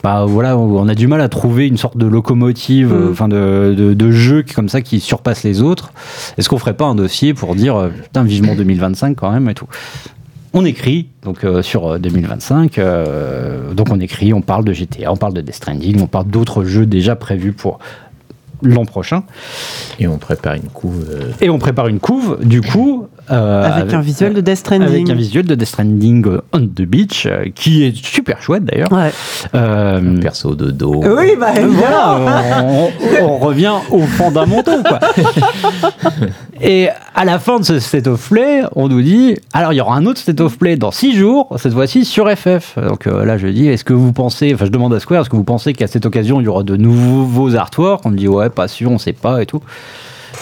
[0.03, 2.93] bah voilà, on a du mal à trouver une sorte de locomotive, Mm.
[2.93, 5.93] euh, enfin de, de, de jeu qui, comme ça qui surpasse les autres.
[6.37, 9.67] Est-ce qu'on ferait pas un dossier pour dire putain vivement 2025 quand même et tout
[10.53, 15.09] On écrit donc euh, sur euh, 2025, euh, donc on écrit, on parle de GTA,
[15.09, 17.79] on parle de Death Stranding, on parle d'autres jeux déjà prévus pour
[18.63, 19.23] l'an prochain
[19.99, 21.05] Et on prépare une couve.
[21.09, 24.87] euh, et on prépare une couve du coup euh, Avec un visuel de Death Stranding.
[24.87, 28.91] avec un visuel de Death Stranding on the beach euh, qui est super chouette d'ailleurs.
[28.91, 29.11] Ouais.
[29.55, 31.01] Euh, perso de dos.
[31.03, 32.17] Oui, bah voilà,
[32.63, 32.89] on,
[33.21, 34.83] on- on revient aux fondamentaux.
[34.87, 34.99] Quoi.
[36.61, 39.81] Et à la fin de ce State of Play, on nous dit alors il y
[39.81, 42.77] aura un autre State of Play dans 6 jours, cette fois-ci sur FF.
[42.77, 45.29] Donc euh, là je dis est-ce que vous pensez, enfin je demande à Square, est-ce
[45.29, 48.05] que vous pensez qu'à cette occasion il y aura de nouveaux artworks?
[48.05, 49.61] On me dit ouais, pas sûr, on sait pas et tout.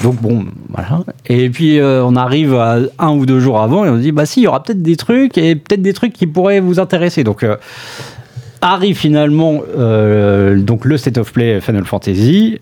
[0.04, 1.04] Donc bon, voilà.
[1.28, 4.12] Et puis euh, on arrive à un ou deux jours avant et on se dit
[4.12, 6.80] bah si, il y aura peut-être des trucs et peut-être des trucs qui pourraient vous
[6.80, 7.24] intéresser.
[7.24, 7.58] Donc euh,
[8.62, 12.60] arrive finalement euh, donc le State of Play Final Fantasy.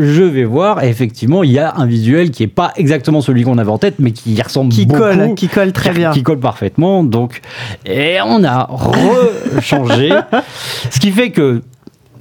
[0.00, 3.42] Je vais voir, et effectivement, il y a un visuel qui est pas exactement celui
[3.42, 5.00] qu'on avait en tête, mais qui y ressemble Qui beaucoup.
[5.00, 6.12] colle, qui colle très bien.
[6.12, 7.02] Qui colle parfaitement.
[7.02, 7.40] Donc,
[7.84, 10.10] et on a rechangé.
[10.90, 11.62] ce qui fait que,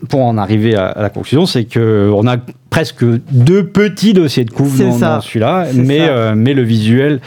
[0.10, 2.38] pour en arriver à, à la conclusion, c'est que on a
[2.69, 7.19] presque deux petits dossiers de couve dans, celui-là, mais, euh, mais le visuel,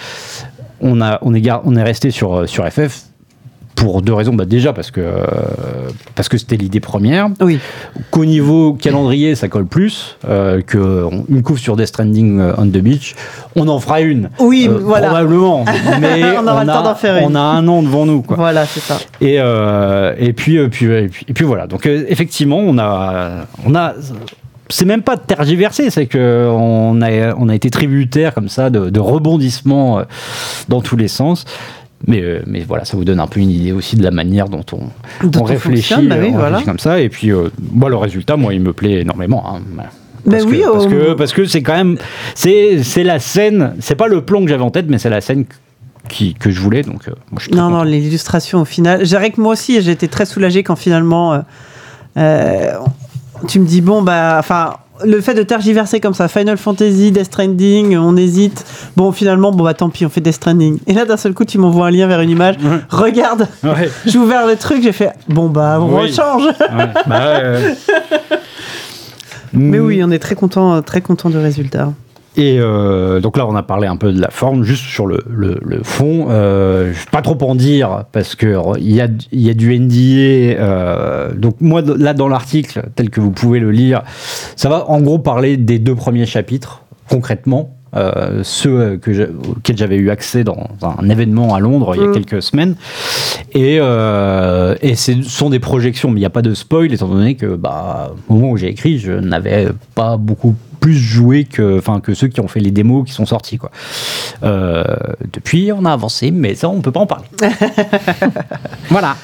[0.81, 3.03] on, a, on, est, gar- on est resté sur, euh, sur FF
[3.81, 4.35] pour deux raisons.
[4.35, 5.25] Bah, déjà parce que, euh,
[6.15, 7.59] parce que c'était l'idée première, Oui.
[8.11, 12.77] qu'au niveau calendrier, ça colle plus, euh, qu'une couve sur Death Stranding euh, on the
[12.79, 13.17] Beach,
[13.57, 14.29] on en fera une.
[14.39, 15.07] Oui, Euh, voilà.
[15.09, 15.65] Probablement.
[16.01, 17.33] Mais On aura le temps a, d'en faire une.
[17.33, 18.21] on a un an devant nous.
[18.21, 18.37] Quoi.
[18.37, 18.99] Voilà, c'est ça.
[19.23, 21.67] Et, et, puis, puis, et, puis, et puis voilà.
[21.67, 23.95] Donc effectivement, on a, on a
[24.69, 28.71] c'est même pas de tergiverser, c'est que on a, on a été tributaire comme ça
[28.71, 30.03] de, de rebondissements
[30.69, 31.45] dans tous les sens.
[32.07, 34.49] Mais, euh, mais voilà, ça vous donne un peu une idée aussi de la manière
[34.49, 36.47] dont on, Dont on on réfléchit, bah oui, on voilà.
[36.57, 36.99] réfléchit comme ça.
[37.01, 37.49] Et puis, euh,
[37.89, 39.45] le résultat, moi, il me plaît énormément.
[39.55, 39.61] hein.
[40.25, 41.97] Ben Parce, oui, que, parce au- que parce que c'est quand même
[42.35, 45.45] c'est la scène, c'est pas le plan que j'avais en tête, mais c'est la scène
[46.09, 46.83] qui, que je voulais.
[46.83, 49.03] Donc, euh, moi, je Non, non, l'illustration au final.
[49.03, 51.43] Dirais que moi aussi, j'ai été très soulagé quand finalement
[52.17, 52.73] euh,
[53.49, 57.27] tu me dis, bon, bah, enfin, le fait de tergiverser comme ça, Final Fantasy, Death
[57.27, 58.65] Stranding, on hésite.
[58.97, 60.79] Bon, finalement, bon, bah tant pis, on fait Death Stranding.
[60.87, 62.57] Et là, d'un seul coup, tu m'envoies un lien vers une image.
[62.63, 62.79] Ouais.
[62.91, 63.91] Regarde, Ouais.
[64.07, 66.03] j'ai ouvert le truc, j'ai fait, bon, bah, on Oui.
[66.09, 66.45] rechange.
[66.45, 67.41] Ouais, bah.
[69.53, 71.93] Mais oui, on est très content, très content du résultat.
[72.37, 75.25] Et euh, donc là, on a parlé un peu de la forme, juste sur le,
[75.29, 76.27] le, le fond.
[76.31, 80.61] Euh, pas trop en dire parce que il y a, y a du NDA.
[80.61, 84.03] euh, donc moi, là, dans l'article tel que vous pouvez le lire,
[84.55, 87.80] ça va en gros parler des deux premiers chapitres concrètement.
[87.97, 92.05] Euh, ceux que j'ai- auxquels j'avais eu accès dans un événement à Londres il y
[92.05, 92.13] a Mm.
[92.15, 92.77] quelques semaines
[93.53, 97.09] et, euh, et ce sont des projections mais il n'y a pas de spoil étant
[97.09, 101.77] donné que bah, au moment où j'ai écrit je n'avais pas beaucoup plus joué que,
[101.77, 103.59] enfin, que ceux qui ont fait les démos qui sont sortis.
[103.59, 103.71] Quoi.
[104.45, 104.83] Euh,
[105.31, 107.27] depuis, on a avancé, mais ça, on ne peut pas en parler.
[108.89, 109.15] voilà.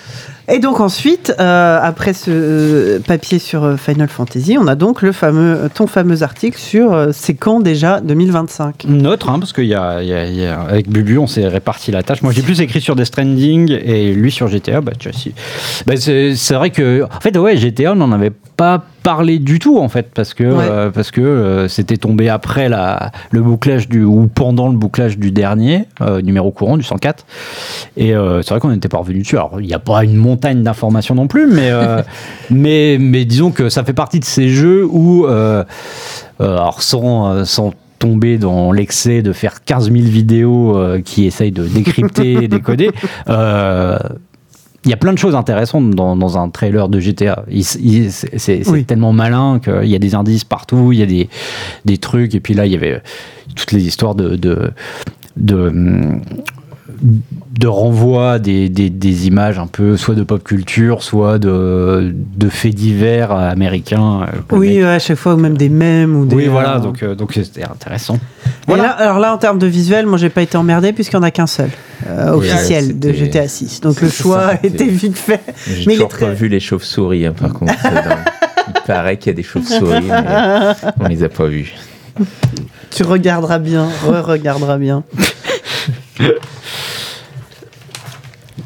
[0.49, 5.03] Et donc ensuite, euh, après ce euh, papier sur euh, Final Fantasy, on a donc
[5.03, 8.85] le fameux, ton fameux article sur c'est quand déjà 2025.
[8.89, 12.23] Notre, hein, parce qu'il y avec Bubu, on s'est réparti la tâche.
[12.23, 14.81] Moi, j'ai plus écrit sur Death Stranding et lui sur GTA.
[14.81, 15.35] Bah, si.
[15.87, 19.61] Bah, c'est, c'est vrai que, en fait, ouais, GTA, on n'en avait pas parlé du
[19.61, 20.65] tout, en fait, parce que, Ouais.
[20.69, 25.17] euh, parce que euh, c'était tombé après la, le bouclage du, ou pendant le bouclage
[25.17, 27.25] du dernier, euh, numéro courant, du 104.
[27.97, 29.37] Et c'est vrai qu'on n'était pas revenu dessus.
[29.37, 31.71] Alors, il n'y a pas une montagne d'informations non plus, mais,
[32.51, 35.25] mais, mais disons que ça fait partie de ces jeux où,
[36.41, 42.45] alors sans, sans tomber dans l'excès de faire 15 000 vidéos qui essayent de décrypter
[42.45, 42.91] et décoder,
[43.29, 43.99] euh,
[44.87, 47.45] il y a plein de choses intéressantes dans, dans un trailer de GTA.
[47.61, 48.85] C'est Oui.
[48.85, 51.29] tellement malin qu'il y a des indices partout, il y a des,
[51.85, 53.03] des trucs, et puis là, il y avait
[53.57, 54.71] toutes les histoires de, de,
[55.37, 56.21] de, hum,
[57.03, 62.49] de renvoi des, des, des images un peu soit de pop culture, soit de, de
[62.49, 64.23] faits divers américains.
[64.23, 66.17] euh, Oui, à chaque fois, ou même des mèmes.
[66.17, 68.19] Ou des, oui, voilà, euh, donc euh, donc c'était intéressant.
[68.67, 68.83] Voilà.
[68.85, 71.27] là, alors là, en termes de visuel, moi, j'ai pas été emmerdé puisqu'il n'y en
[71.27, 71.71] a qu'un seul
[72.09, 73.81] euh, Oui, officiel de GTA 6.
[73.81, 75.41] Donc le choix ça, était vite fait.
[75.67, 77.75] J'ai toujours très- pas vu les chauves-souris, hein, par contre.
[78.69, 81.73] Il paraît qu'il y a des chauves-souris, mais on les a pas vus.
[82.91, 85.05] Tu regarderas bien, re-regarderas bien.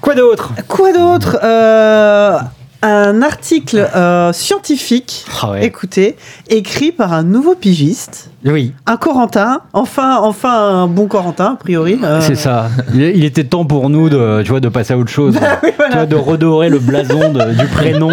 [0.01, 0.53] Quoi d'autre?
[0.69, 2.39] Quoi d'autre Euh,
[2.83, 5.67] un article euh, scientifique, Ah ouais.
[5.67, 6.17] écoutez,
[6.49, 11.99] écrit par un nouveau pigiste, Oui, un Corentin, enfin, enfin un bon Corentin, a priori.
[12.03, 12.69] euh, c'est ça.
[12.95, 15.35] Il, il était temps pour nous de, tu vois, de passer à autre chose.
[15.41, 15.91] Bah oui, voilà.
[15.91, 18.11] Tu vois, de redorer le blason de- du prénom.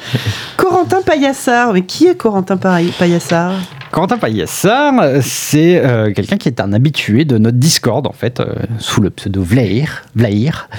[0.58, 1.72] Corentin Paillassard.
[1.72, 3.54] Mais qui est Corentin Paillassard
[3.92, 8.46] Quentin Paillassard, c'est euh, quelqu'un qui est un habitué de notre Discord, en fait, euh,
[8.78, 10.70] sous le pseudo Vlair, Vlair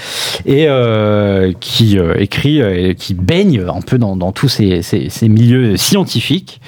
[0.48, 4.82] et euh, qui euh, écrit euh, et qui baigne un peu dans, dans tous ces,
[4.82, 6.60] ces- ces milieux scientifiques.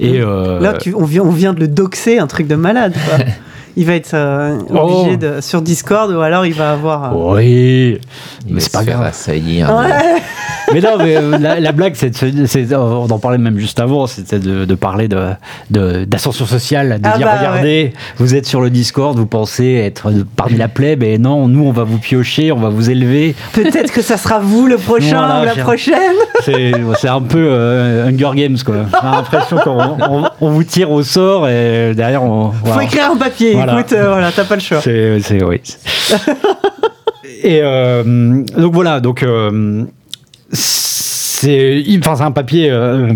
[0.00, 2.94] Et, euh, Là, tu- on, vient, on vient de le doxer, un truc de malade.
[3.08, 3.18] quoi.
[3.76, 5.16] Il va être euh, obligé Oh.
[5.16, 7.04] de, sur Discord ou alors il va avoir.
[7.16, 7.98] euh, Oui,
[8.46, 9.00] mais c'est pas grave.
[9.02, 9.74] assaillir.
[9.74, 10.20] Ouais.
[10.72, 14.38] Mais non, mais euh, la, la blague, c'est, on en parlait même juste avant, c'était
[14.38, 18.70] de, de parler de, d'ascension sociale, de Ah dire bah, regardez, vous êtes sur le
[18.70, 22.58] Discord, vous pensez être parmi la plèbe, et non, nous on va vous piocher, on
[22.58, 23.34] va vous élever.
[23.52, 26.16] Peut-être que ça sera vous le prochain Voilà, ou la prochaine.
[26.44, 28.86] C'est, un peu euh, Hunger Games, quoi.
[29.02, 32.50] J'ai l'impression qu'on on, on vous tire au sort et derrière on.
[32.50, 32.84] Faut voilà.
[32.84, 33.52] écrire un papier.
[33.52, 33.78] Voilà.
[33.78, 34.80] Écoute, euh, voilà, t'as pas le choix.
[34.80, 35.60] C'est, c'est, oui.
[37.42, 39.84] Et euh, donc voilà, donc euh,
[40.52, 43.12] c'est, enfin, c'est un papier euh,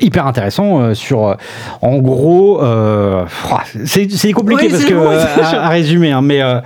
[0.00, 1.36] hyper intéressant euh, sur,
[1.82, 3.24] en gros, euh,
[3.84, 6.60] c'est, c'est compliqué Oui, parce que bon, euh, c'est à, à résumer, hein, mais euh,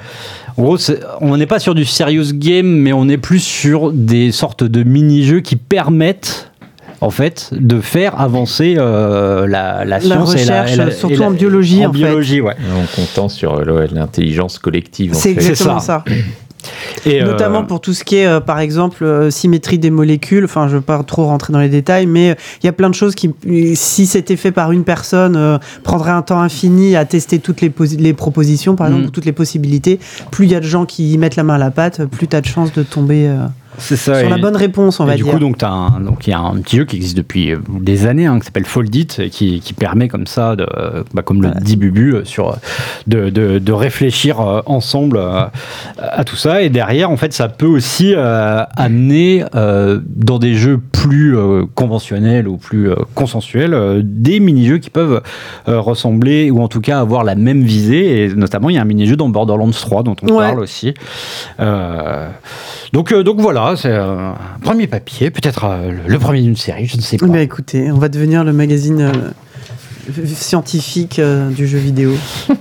[0.57, 0.77] en gros,
[1.21, 4.83] on n'est pas sur du serious game, mais on est plus sur des sortes de
[4.85, 6.51] mini-jeux qui permettent
[7.01, 11.15] en fait, de faire avancer euh, la, la science et la, recherche, et la- surtout
[11.15, 11.99] et la- en biologie, En en fait.
[11.99, 12.55] biologie, ouais.
[12.75, 15.11] En comptant sur euh, l'intelligence collective.
[15.13, 16.03] en C'est exactement ça.
[16.07, 16.15] ça.
[17.07, 20.45] Et, euh, Notamment pour tout ce qui est, euh, par exemple, euh, symétrie des molécules.
[20.45, 22.91] Enfin, je ne veux pas trop rentrer dans les détails, mais il y a plein
[22.91, 23.31] de choses qui,
[23.75, 27.99] si c'était fait par une personne, prendrait un temps infini à tester toutes les, posi-
[27.99, 29.09] les propositions, par exemple, Mm.
[29.09, 29.99] ou toutes les possibilités.
[30.31, 32.29] Plus il y a de gens qui y mettent la main à la pâte, plus
[32.29, 33.29] tu as de chances de tomber
[33.79, 34.15] c'est ça.
[34.19, 35.33] sur et- la bonne réponse, on va du dire.
[35.33, 37.59] coup, donc, t'as un- donc il y a un petit jeu qui existe depuis euh,
[37.81, 40.67] des années, hein, qui s'appelle Foldit, et qui, qui permet comme ça, de,
[41.13, 42.57] bah, comme le dit Bubu, euh, sur
[43.07, 45.19] de, de, de réfléchir euh, ensemble
[45.99, 46.63] à tout ça.
[46.63, 51.65] Et derrière, en fait, ça peut aussi euh, amener euh, dans des jeux plus euh,
[51.75, 55.23] conventionnels ou plus consensuels des mini-jeux qui peuvent
[55.67, 58.25] ressembler ou en tout cas avoir la même visée.
[58.25, 60.47] Et notamment, il y a un mini-jeu dans Borderlands 3 dont on Ouais.
[60.47, 60.95] parle aussi.
[62.93, 66.97] Donc, donc voilà, c'est euh, un premier papier, peut-être euh, le- premier d'une série, je
[66.97, 67.27] ne sais pas.
[67.27, 72.13] Ben, écoutez, on va devenir le magazine euh, scientifique euh, du jeu vidéo.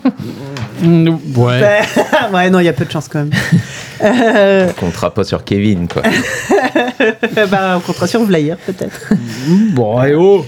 [0.83, 1.81] Ouais.
[2.33, 3.31] Ouais, non, il y a peu de chance quand même.
[4.03, 6.01] Euh, On comptera pas sur Kevin, quoi.
[7.49, 9.13] bah, on comptera sur Vlair, peut-être.
[9.73, 10.45] Bon, et oh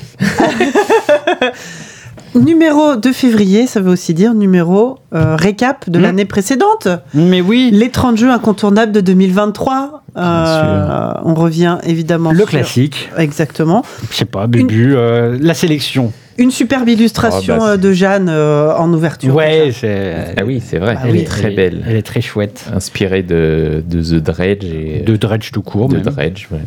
[2.36, 6.02] Numéro de février, ça veut aussi dire numéro euh, récap de Hmm.
[6.02, 6.88] l'année précédente.
[7.14, 10.04] Mais oui, Les 30 jeux incontournables de 2023.
[10.18, 13.84] Euh, on revient évidemment le sur- classique, Exactement.
[14.12, 16.14] je sais pas, Bubu, euh, la sélection.
[16.38, 19.34] Une superbe illustration Oh, bah, euh, de Jeanne euh, en ouverture.
[19.34, 20.34] Ouais, c'est.
[20.38, 20.96] Ah oui, c'est vrai.
[20.98, 21.20] Ah elle oui.
[21.20, 21.84] est très elle belle.
[21.88, 22.66] Elle est très chouette.
[22.74, 26.04] Inspirée de, de The Dredge et De Dredge tout court, de même.
[26.04, 26.60] Dredge, ouais.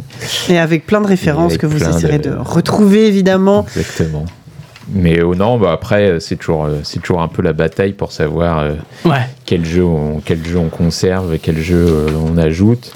[0.48, 2.36] Et avec plein de références avec que vous essaierez de- de...
[2.38, 3.66] retrouver évidemment.
[3.76, 4.24] Exactement.
[4.90, 7.92] Mais euh, non, bah après, euh, c'est toujours, euh, c'est toujours un peu la bataille
[7.92, 8.74] pour savoir euh,
[9.04, 9.26] Ouais.
[9.44, 12.92] quel jeu on, quel jeu on conserve, et quel jeu euh, on ajoute.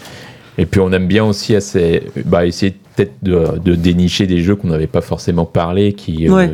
[0.58, 4.56] Et puis on aime bien aussi assez, bah, essayer peut-être de, de dénicher des jeux
[4.56, 6.48] qu'on n'avait pas forcément parlé, qui, euh,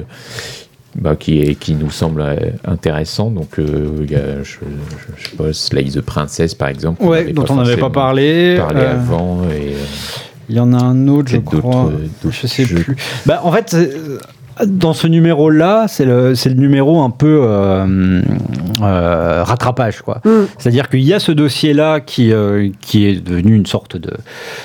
[0.97, 2.25] bah, qui, qui nous semblent
[2.65, 3.31] intéressants.
[3.31, 7.03] Donc il y a, je, je, je sais pas, Slay the Princess par exemple.
[7.05, 8.57] Ouais, dont on n'avait pas parlé.
[8.59, 9.43] parlé avant.
[9.51, 9.75] Et,
[10.49, 11.91] Il y en a un autre, je crois.
[12.29, 12.81] Je sais jeux.
[12.83, 12.97] plus.
[13.27, 13.77] Bah, en fait,
[14.67, 18.21] dans ce numéro-là, c'est le, c'est le numéro un peu euh,
[18.83, 20.21] euh, rattrapage, quoi.
[20.25, 20.31] Mm.
[20.59, 24.11] C'est-à-dire qu'il y a ce dossier-là qui, euh, qui est devenu une sorte de,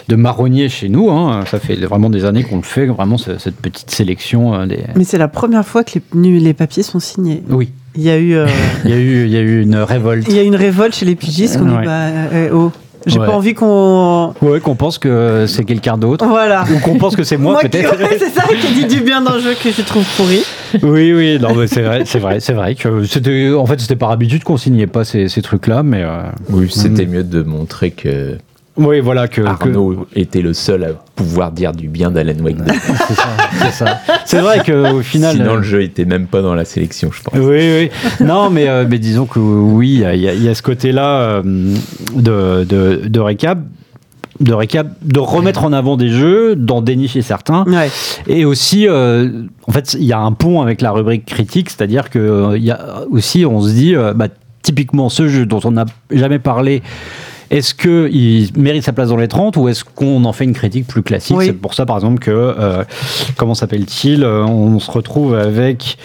[0.07, 1.09] de marronnier chez nous.
[1.09, 1.43] hein.
[1.49, 4.79] Ça fait vraiment des années qu'on le fait, vraiment, ce- cette petite sélection des.
[4.95, 7.43] Mais c'est la première fois que les, les papiers sont signés.
[7.49, 8.35] Oui, Il y a eu,
[8.85, 10.25] il y a eu, il y a eu une révolte.
[10.29, 11.59] il y a une révolte chez les pigistes.
[11.59, 12.71] dit, bah, euh, oh,
[13.05, 13.25] j'ai Ouais.
[13.25, 14.33] pas envie qu'on.
[14.41, 16.25] Ouais, qu'on pense que c'est quelqu'un d'autre.
[16.25, 16.63] Voilà.
[16.73, 17.97] Ou qu'on pense que c'est moi, peut-être.
[17.97, 20.43] ouais, c'est ça qui dit du bien d'un jeu que je trouve pourri.
[20.81, 23.95] Oui, oui, non, mais c'est vrai, c'est vrai, c'est vrai que c'était, en fait, c'était
[23.95, 27.91] par habitude qu'on signait pas ces, ces trucs-là, mais euh, oui, c'était mieux de montrer
[27.91, 28.37] que
[28.77, 32.57] oui, voilà que, que- Arnaud était le seul à pouvoir dire du bien d'Alan Wake
[32.57, 32.71] 2.
[33.67, 33.71] c'est
[34.25, 37.09] ça, vrai que au final, Sinon, euh, le jeu était même pas dans la sélection,
[37.11, 37.33] je pense.
[37.37, 37.43] oui,
[37.89, 37.89] oui,
[38.25, 41.73] non, mais euh, mais disons que oui, il y a- y, ce côté-là euh,
[42.15, 43.59] de, de, de récap.
[44.39, 47.89] De récap, de remettre en avant des jeux, d'en dénicher certains, Ouais.
[48.27, 52.09] Et aussi, euh, en fait, il y a un pont avec la rubrique critique, c'est-à-dire
[52.09, 54.29] que euh, il y a aussi, on se dit, euh, bah,
[54.63, 56.81] typiquement, ce jeu dont on n'a jamais parlé
[57.53, 60.87] est-ce qu'il mérite sa place dans les 30 ou est-ce qu'on en fait une critique
[60.87, 61.45] plus classique Oui.
[61.45, 62.83] C'est pour ça, par exemple, que, euh,
[63.37, 65.99] comment s'appelle-t-il euh, On se retrouve avec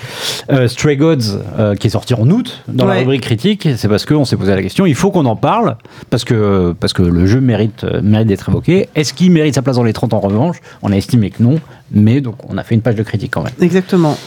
[0.52, 3.66] euh, Stray Gods, euh, qui est sorti en août, dans la rubrique critique.
[3.78, 5.78] C'est parce qu'on s'est posé la question, il faut qu'on en parle,
[6.10, 8.90] parce que, parce que le jeu mérite, mérite d'être évoqué.
[8.94, 10.58] Est-ce qu'il mérite sa place dans les 30 en revanche?
[10.82, 13.42] On a estimé que non, mais donc on a fait une page de critique quand
[13.42, 13.54] même.
[13.62, 14.18] Exactement.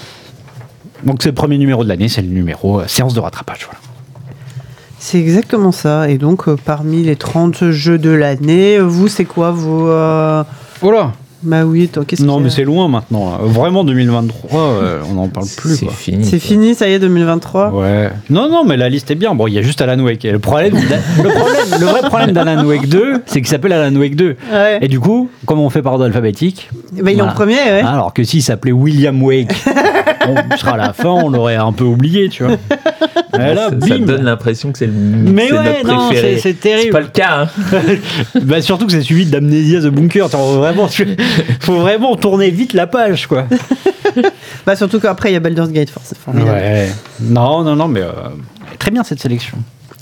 [1.03, 3.67] Donc c'est le premier numéro de l'année, c'est le numéro séance de rattrapage.
[3.67, 3.90] Voilà.
[5.03, 6.09] C'est exactement ça.
[6.09, 9.89] Et donc, euh, parmi les 30 jeux de l'année, vous, c'est quoi vos.
[9.89, 10.43] euh,
[10.79, 13.31] Voilà Bah oui, attends, qu'est-ce Non, qu'il y a mais c'est loin maintenant.
[13.31, 13.37] là.
[13.41, 15.75] Vraiment 2023, euh, on n'en parle plus.
[15.75, 15.93] C'est quoi.
[15.95, 16.23] fini.
[16.23, 16.47] C'est quoi.
[16.47, 18.11] fini, ça y est, 2023 Ouais.
[18.29, 19.33] Non, non, mais la liste est bien.
[19.33, 20.23] Bon, il y a juste Alan Wake.
[20.23, 23.73] Et le problème, d'a- le problème, le vrai problème d'Alan Wake 2, c'est qu'il s'appelle
[23.73, 24.35] Alan Wake 2.
[24.53, 24.77] Ouais.
[24.81, 26.69] Et du coup, comme on fait par ordre alphabétique,
[27.01, 27.31] Bah, il est en voilà.
[27.33, 27.81] premier, ouais.
[27.81, 29.51] alors que s'il s'appelait William Wake,
[30.27, 32.57] on sera à la fin, on l'aurait un peu oublié, tu vois.
[33.37, 36.35] Là, ça, donne l'impression que c'est le Mais c'est ouais, notre non, préféré.
[36.35, 36.91] c'est- c'est terrible.
[36.91, 37.47] pas le cas.
[37.73, 37.79] hein.
[38.43, 40.27] Bah, surtout que c'est suivi d'Amnesia The Bunker.
[40.27, 41.07] Vraiment, tu-
[41.59, 43.45] faut vraiment tourner vite la page, quoi.
[44.65, 46.45] Bah, surtout qu'après, il y a Baldur's Gate, forcément.
[46.51, 46.89] Ouais.
[47.21, 48.11] Non, non, non, mais euh,
[48.79, 49.57] très bien cette sélection.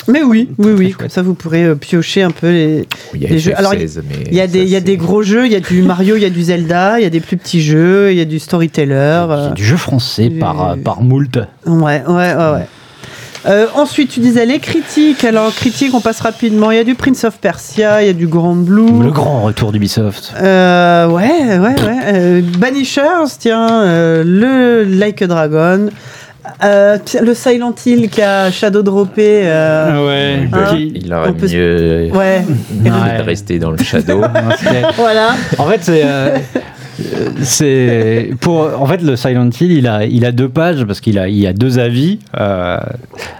[0.07, 0.85] Mais oui, oui, oui.
[0.87, 0.97] chouette.
[0.97, 2.87] Comme ça, vous pourrez euh, piocher un peu les.
[3.13, 4.79] Il y a Les jeux- alors, FF16, mais Il y a des, il y a
[4.79, 7.03] c'est- des gros jeux, il y a du Mario, il y a du Zelda, il
[7.03, 8.93] y a des plus petits jeux, il y a du storyteller.
[8.95, 11.37] euh, C'est du jeu français par, euh, du- par moult.
[11.67, 12.65] Ouais, ouais, ouais, ouais.
[13.45, 15.23] Euh, ensuite, tu disais les critiques.
[15.23, 16.71] Alors, critiques, on passe rapidement.
[16.71, 19.01] Il y a du Prince of Persia, il y a du Grand Blue.
[19.03, 20.33] Le grand retour d'Ubisoft.
[20.41, 21.99] Euh, ouais, ouais, ouais.
[22.13, 25.89] Euh, Banishers, tiens, euh, le Like a Dragon.
[26.63, 29.41] Euh, le Silent Hill qui a Shadow droppé.
[29.43, 30.07] euh,
[30.41, 30.47] ouais.
[30.47, 32.43] Bah, Hein il aurait On peut mieux ouais, Ouais.
[33.19, 34.21] de rester dans le shadow.
[34.97, 35.29] voilà.
[35.59, 36.01] En fait, c'est.
[36.03, 36.37] euh,
[37.41, 41.17] c'est pour en fait le Silent Hill il a il a deux pages parce qu'il
[41.19, 42.79] a il y a deux avis Euh,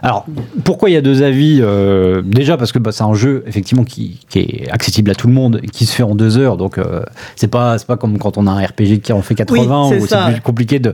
[0.02, 0.26] alors
[0.64, 3.84] pourquoi il y a deux avis Euh, déjà parce que bah, c'est un jeu effectivement
[3.84, 6.78] qui, qui est accessible à tout le monde qui se fait en deux heures donc
[6.78, 7.02] euh,
[7.36, 10.02] c'est pas c'est pas comme quand on a un RPG qui en fait 80 Oui,
[10.08, 10.26] ça.
[10.28, 10.94] c'est plus compliqué de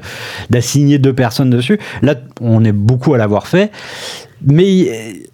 [0.50, 3.72] d'assigner deux personnes dessus là on est beaucoup à l'avoir fait
[4.46, 4.72] mais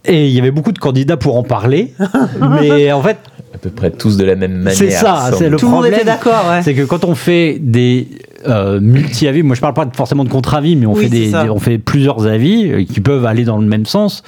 [0.06, 1.94] et il y avait beaucoup de candidats pour en parler
[2.62, 3.18] mais en fait
[3.54, 4.74] à peu près tous de la même manière.
[4.78, 6.62] C'est ça, c'est le Tout le monde problème, était d'accord, ouais.
[6.64, 8.08] c'est que quand on fait des
[8.48, 11.60] euh, multi-avis, moi je parle pas forcément de contre-avis, mais on, Oui, fait des- on
[11.60, 14.24] fait plusieurs avis euh, qui peuvent aller dans le même sens.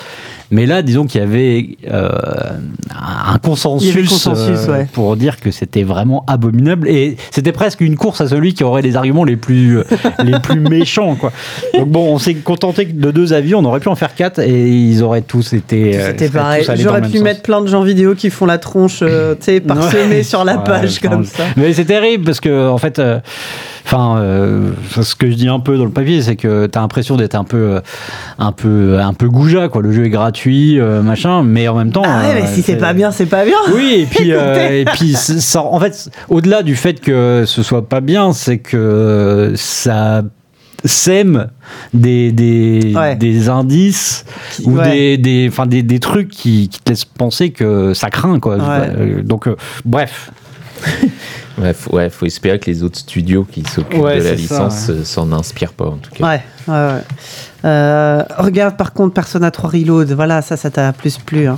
[0.53, 2.09] Mais là, disons qu'il y avait euh,
[2.91, 4.87] un consensus, avait euh, ouais.
[4.93, 6.87] pour dire que c'était vraiment abominable.
[6.87, 9.83] Et c'était presque une course à celui qui aurait les arguments les plus, euh,
[10.23, 11.15] les plus méchants.
[11.15, 11.31] Quoi.
[11.73, 14.69] Donc bon, on s'est contenté de deux avis, on aurait pu en faire quatre et
[14.69, 15.93] ils auraient tous été.
[15.93, 16.63] C'était pareil.
[16.75, 20.17] J'aurais pu mettre plein de gens vidéo qui font la tronche, euh, tu sais, parsemée
[20.17, 20.23] Ouais.
[20.23, 21.45] sur la page comme ça.
[21.57, 23.01] Mais c'est terrible parce que en fait,
[23.85, 27.15] enfin, euh, ce que je dis un peu dans le papier, c'est que t'as l'impression
[27.17, 27.81] d'être un peu,
[28.37, 29.81] un peu, un peu goujat quoi.
[29.81, 32.03] Le jeu est gratuit, euh, machin, mais en même temps.
[32.05, 33.57] Ah ouais, mais euh, si c'est pas bien, c'est pas bien.
[33.73, 37.87] Oui, et puis, euh, et puis ça, en fait, au-delà du fait que ce soit
[37.87, 40.23] pas bien, c'est que ça
[40.85, 41.47] sème
[41.93, 43.15] des, des, Ouais.
[43.15, 44.91] des indices Qui- ou ouais.
[44.91, 48.39] des, des, enfin, des, des trucs qui, qui te laissent penser que ça craint.
[48.39, 48.57] Quoi.
[48.57, 49.23] Ouais.
[49.23, 50.31] Donc, euh, bref.
[51.61, 54.89] Ouais, faut, ouais, faut espérer que les autres studios qui s'occupent Ouais, de la licence
[55.03, 56.27] s'en inspirent pas en tout cas.
[56.27, 57.01] Ouais, ouais, ouais.
[57.65, 61.47] Euh, regarde par contre Persona 3 Reload, voilà, ça, ça t'a plus plu.
[61.47, 61.55] hein.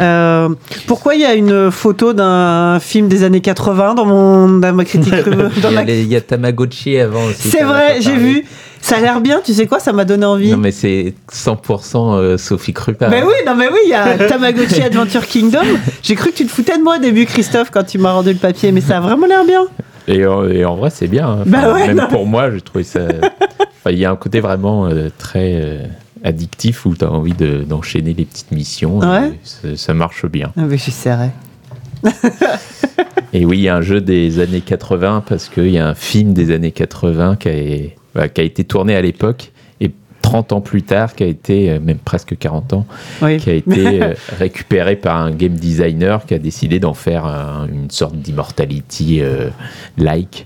[0.00, 0.48] Euh,
[0.86, 4.84] pourquoi il y a une photo d'un film des années 80 dans, mon, dans ma
[4.84, 5.14] critique
[5.56, 7.50] Il y, a les- il y a Tamagotchi avant aussi.
[7.50, 8.44] C'est vrai, j'ai vu.
[8.80, 10.50] Ça a l'air bien, tu sais quoi, ça m'a donné envie.
[10.50, 13.08] Non mais c'est 100% euh, Sophie Krupa.
[13.08, 15.62] Mais oui, non mais oui, il y a Tamagotchi Adventure Kingdom.
[16.02, 18.30] J'ai cru que tu te foutais de moi au début, Christophe, quand tu m'as rendu
[18.32, 19.64] le papier, mais ça a vraiment l'air bien.
[20.08, 21.28] Et, en- et en vrai c'est bien.
[21.28, 21.42] hein.
[21.46, 22.08] Bah ouais, même non.
[22.08, 23.00] pour moi j'ai trouvé ça...
[23.90, 25.78] Il y a un côté vraiment euh, très euh,
[26.24, 28.98] addictif où tu as envie de- d'enchaîner les petites missions.
[29.00, 29.32] Ouais.
[29.64, 30.52] et ça, marche bien.
[30.56, 31.28] Ah, mais j'essaierai.
[33.32, 35.94] Et oui, il y a un jeu des années 80 parce qu'il y a un
[35.94, 37.52] film des années 80 qui a,
[38.14, 39.52] bah, qui a été tourné à l'époque
[40.34, 42.86] 30 ans plus tard, qui a été, euh, même presque 40 ans,
[43.22, 43.36] Oui.
[43.36, 47.68] qui a été euh, récupéré par un game designer qui a décidé d'en faire un-
[47.72, 49.50] une sorte d'immortality euh,
[49.96, 50.44] like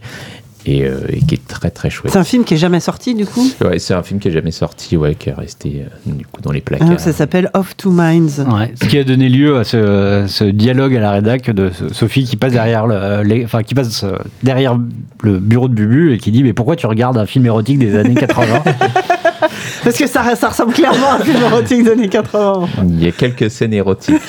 [0.70, 2.12] et, euh, et qui est très très chouette.
[2.12, 3.46] C'est un film qui est jamais sorti du coup?
[3.64, 6.40] Ouais, c'est un film qui est jamais sorti, ouais, qui est resté euh, du coup
[6.42, 7.00] dans les Ah, placards.
[7.00, 8.44] ça s'appelle Off Two Minds.
[8.48, 12.24] Ouais, ce qui a donné lieu à ce, ce dialogue à la rédac de Sophie
[12.24, 14.78] qui passe derrière le, les- enfin, qui passe euh, derrière
[15.22, 17.96] le bureau de Bubu et qui dit mais pourquoi tu regardes un film érotique des
[17.96, 18.62] années 80
[19.85, 22.66] Parce que ça, ça ressemble clairement à un film érotique des années 80.
[22.85, 24.16] Il y a quelques scènes érotiques.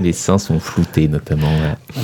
[0.00, 1.46] les seins sont floutés notamment.
[1.46, 2.02] ouais.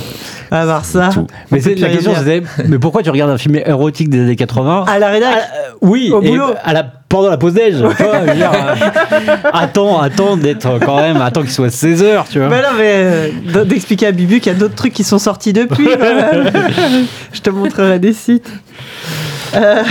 [0.51, 1.09] À voir ça.
[1.13, 1.27] Tout.
[1.51, 4.85] Mais c'est- la question c'était mais pourquoi tu regardes un film érotique des années 80
[4.87, 5.29] À la rédac.
[5.33, 6.53] Ah, euh, Oui, Au et boulot.
[6.63, 7.75] à la, pendant la pause déj.
[7.75, 12.03] tu vois, je veux dire, euh, attends, attends d'être quand même, attends qu'il soit 16
[12.03, 12.49] heures, tu vois.
[12.49, 15.53] Mais non, mais euh, d'expliquer à Bibu qu'il y a d'autres trucs qui sont sortis
[15.53, 15.87] depuis.
[17.33, 18.49] Je te montrerai des sites.
[19.55, 19.83] Euh,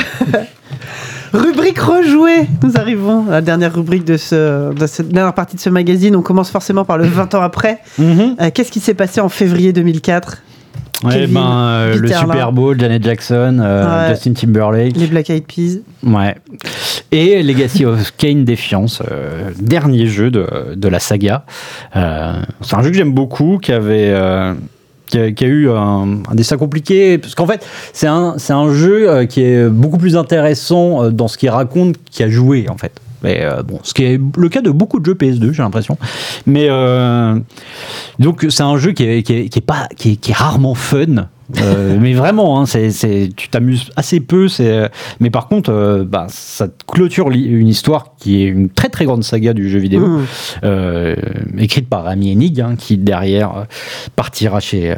[1.33, 2.47] rubrique rejouée.
[2.62, 6.16] Nous arrivons à la dernière rubrique de, ce, de cette dernière partie de ce magazine.
[6.16, 7.78] On commence forcément par le 20 ans après.
[7.99, 8.37] Mhm.
[8.41, 10.43] Euh, Qu'est-ce qui s'est passé en février 2004
[11.03, 12.53] Ouais, Kevin, ben, euh, le Super.
[12.53, 14.14] Bowl, Janet Jackson, euh, Ouais.
[14.14, 14.95] Justin Timberlake.
[14.97, 15.78] Les Black Eyed Peas.
[16.03, 16.35] Ouais.
[17.11, 21.47] Et Legacy of Kane Défiance, euh, dernier jeu de, de la saga.
[21.95, 24.14] C'est un jeu que j'aime beaucoup, qui avait.
[25.11, 29.11] Qui a, a eu un, dessin compliqué, parce qu'en fait, c'est un, c'est un jeu
[29.11, 32.92] euh, qui est beaucoup plus intéressant euh, dans ce qu'il raconte a joué, en fait.
[33.22, 35.98] Mais euh, bon, ce qui est le cas de beaucoup de jeux PS2, j'ai l'impression.
[36.46, 36.68] Mais
[38.18, 41.28] donc, c'est un jeu qui est, qui est, pas, qui est rarement fun.
[41.61, 44.48] Euh, mais vraiment, hein, c'est, c'est, tu t'amuses assez peu.
[44.48, 44.88] C'est, euh,
[45.18, 49.24] mais par contre, euh, bah, ça clôture une histoire qui est une très très grande
[49.24, 50.26] saga du jeu vidéo, Mmh.
[50.64, 51.16] euh,
[51.59, 53.64] écrite par Rami Enig, hein, qui derrière euh,
[54.16, 54.90] partira chez.
[54.92, 54.96] euh,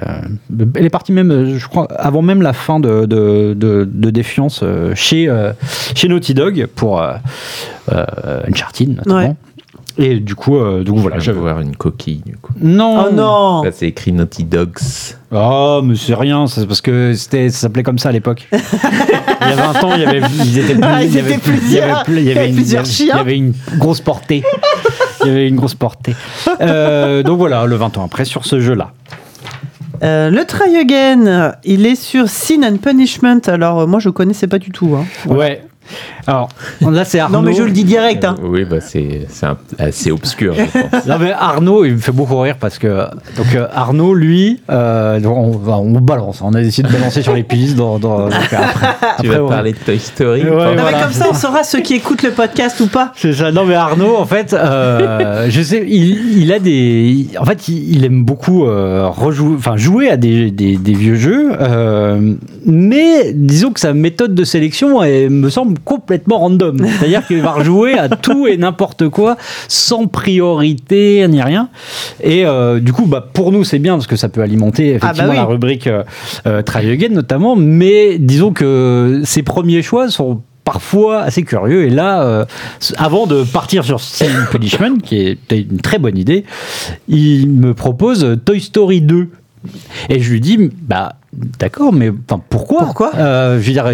[0.74, 4.62] elle est partie même, je crois, avant même la fin de, de, de, de Défiance
[4.94, 5.52] chez, euh,
[5.94, 7.02] chez Naughty Dog pour
[8.48, 9.16] Uncharted notamment.
[9.16, 9.34] Ouais.
[9.98, 11.18] Et du coup, euh, donc voilà.
[11.18, 12.52] Je j'avais- vais voir une coquille du coup.
[12.60, 13.06] Non.
[13.08, 14.78] Oh non c'est écrit Naughty Dogs.
[15.32, 18.48] Oh, mais c'est rien, c'est parce que c'était, ça s'appelait comme ça à l'époque.
[18.52, 21.18] il y avait un temps, il y avait, ils étaient plus, Ah, ils il y
[21.18, 22.04] avait étaient plus- il y avait plusieurs.
[22.04, 23.16] plus- il y avait avait une- plusieurs il y chiens.
[23.16, 24.42] avait une grosse portée.
[25.22, 26.14] Il y avait une grosse portée.
[26.60, 28.92] Euh, donc voilà, le 20 ans après sur ce jeu-là.
[30.02, 33.38] Euh, le Try Again, il est sur Sin and Punishment.
[33.46, 34.96] Alors, euh, moi, je connaissais pas du tout.
[34.96, 35.04] hein.
[35.26, 35.62] Ouais.
[36.26, 36.48] Alors
[36.80, 37.32] là, c'est Arnaud.
[37.42, 38.24] Non, mais je le dis direct.
[38.24, 38.36] Hein.
[38.42, 39.26] Euh, oui, bah, c'est
[39.78, 41.06] assez obscur, je pense.
[41.06, 45.18] Non, mais Arnaud, il me fait beaucoup rire parce que donc euh, Arnaud, lui, euh,
[45.24, 47.76] on, va- on balance, on a décidé de balancer sur les pistes.
[47.76, 48.88] Dans, dans- donc après,
[49.20, 51.80] tu après, vas parler de Toy Story Ouais, Non, mais comme ça, on saura ceux
[51.80, 53.12] qui écoutent le podcast ou pas.
[53.16, 53.50] C'est ça.
[53.50, 57.26] Non, mais Arnaud, en fait, euh, je sais, il, il a des.
[57.40, 61.16] En fait, il, il aime beaucoup euh, rejouer, enfin jouer à des, des, des vieux
[61.16, 62.34] jeux, euh,
[62.66, 66.86] mais disons que sa méthode de sélection elle me semble complètement random.
[66.86, 69.36] C'est-à-dire qu'il va rejouer à tout et n'importe quoi,
[69.68, 71.68] sans priorité ni rien.
[72.22, 75.30] Et euh, du coup, bah, pour nous, c'est bien parce que ça peut alimenter effectivement
[75.30, 75.36] oui.
[75.36, 76.02] la rubrique euh,
[76.46, 77.56] euh, Try Again notamment.
[77.56, 81.84] Mais disons que ses premiers choix sont parfois assez curieux.
[81.84, 82.44] Et là, euh,
[82.96, 86.44] avant de partir sur Sin Punishment, qui était une très bonne idée,
[87.08, 89.28] il me propose Toy Story 2.
[90.08, 91.14] Et je lui dis, bah
[91.58, 93.12] d'accord, mais enfin, pourquoi Pourquoi?
[93.16, 93.86] Euh, Je veux dire,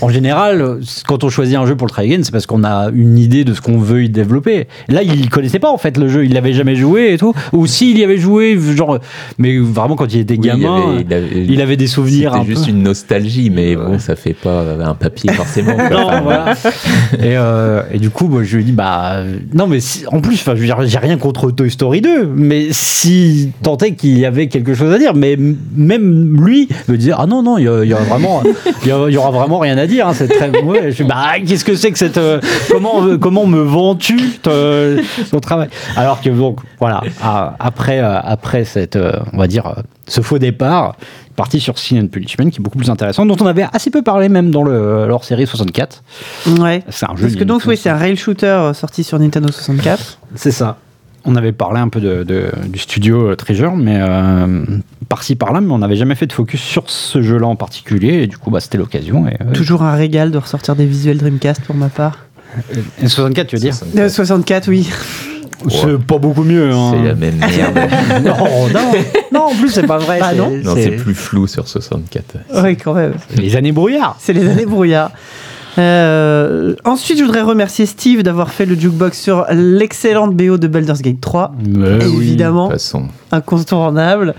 [0.00, 2.90] en général, quand on choisit un jeu pour le try again, c'est parce qu'on a
[2.92, 4.66] une idée de ce qu'on veut y développer.
[4.88, 7.32] Là, il connaissait pas en fait le jeu, il l'avait jamais joué et tout.
[7.52, 8.98] Ou s'il y avait joué, genre,
[9.38, 11.86] mais vraiment quand il était Oui, il y gamin, avait- il avait- il avait des
[11.86, 12.70] souvenirs un C'était juste peu.
[12.70, 15.76] une nostalgie, mais bon, ça fait pas un papier forcément.
[15.76, 15.84] quoi.
[15.94, 16.54] Non, voilà.
[17.18, 19.22] et, euh, et du coup, moi, je lui dit, bah,
[19.54, 22.26] non, mais si- en plus, enfin, je veux dire, j'ai rien contre Toy Story 2,
[22.34, 25.36] mais si tant est qu'il y avait quelque chose à dire, mais
[25.76, 28.42] même lui me disait, ah non, non, il y, y aura vraiment,
[28.82, 30.08] il y, aura vraiment rien à dire.
[30.08, 30.90] hein, c'est très, ouais.
[30.92, 32.40] Je dis, bah, qu'est-ce que c'est que cette, euh,
[32.70, 34.96] comment, euh, comment me vends-tu ton,
[35.30, 35.68] ton travail?
[35.96, 40.20] Alors que donc, voilà, à- après, euh, après cette, euh, on va dire, euh, ce
[40.20, 40.96] faux départ.
[41.36, 44.02] Parti sur Sin and Punishment, qui est beaucoup plus intéressant, dont on avait assez peu
[44.02, 46.04] parlé même dans le, leur série 64.
[46.60, 46.84] Ouais.
[46.90, 47.22] C'est un jeu.
[47.22, 50.18] Parce que donc, oui, c'est un rail shooter euh, sorti sur Nintendo 64.
[50.36, 50.76] C'est ça.
[51.26, 54.62] On avait parlé un peu de, de- du studio euh, Treasure, mais euh,
[55.08, 58.26] par-ci par-là, mais on n'avait jamais fait de focus sur ce jeu-là en particulier, et
[58.26, 59.26] du coup, bah, c'était l'occasion.
[59.26, 62.26] Et, euh, Toujours un régal de ressortir des visuels Dreamcast pour ma part.
[63.02, 63.98] et 64, tu veux dire 64.
[64.04, 64.88] Euh, 64, oui.
[65.70, 66.70] C'est pas beaucoup mieux.
[66.72, 66.92] hein.
[66.94, 68.22] C'est la même merde.
[68.22, 68.92] non, non,
[69.32, 70.20] non, en plus, c'est pas vrai.
[70.20, 72.36] Bah non, c'est plus flou sur 64.
[72.62, 73.14] Oui, quand même.
[73.36, 74.16] Les années brouillard.
[74.18, 75.10] C'est les années brouillard.
[75.78, 81.02] Euh, ensuite, je voudrais remercier Steve d'avoir fait le jukebox sur l'excellente BO de Baldur's
[81.02, 81.52] Gate 3.
[81.66, 81.98] Mais oui.
[81.98, 84.34] De Évidemment, façon, incontournable.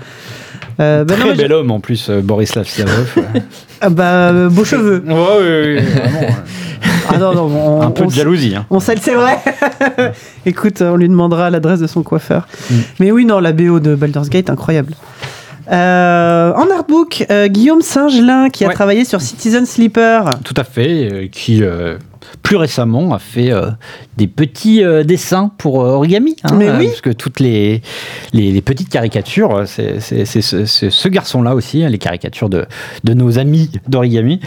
[0.80, 3.16] Euh, bah Très bel je- homme en plus, euh, Borislav Siavov.
[3.82, 5.04] Ah bah, euh, beaux cheveux.
[5.06, 6.36] ouais, ouais, ouais, vraiment.
[7.10, 8.56] Ah non, non, on, un peu on de jalousie.
[8.56, 8.66] hein.
[8.72, 9.38] On sait, c'est vrai.
[10.46, 12.48] Écoute, on lui demandera l'adresse de son coiffeur.
[12.72, 12.76] Mm.
[13.02, 14.94] Mais oui, non, la BO de Baldur's Gate, incroyable.
[15.72, 18.74] Euh, en artbook, euh, Guillaume Singelin qui a Ouais.
[18.74, 20.30] travaillé sur Citizen Sleeper.
[20.44, 21.98] Tout à fait, euh, qui euh,
[22.44, 23.52] plus récemment a fait
[24.18, 26.36] des petits dessins pour origami.
[26.44, 26.88] hein, Mais oui.
[26.88, 27.82] Parce que toutes les,
[28.34, 32.66] les, les petites caricatures, c'est ce, garçon-là aussi, hein, les caricatures de,
[33.04, 34.40] de nos amis d'origami.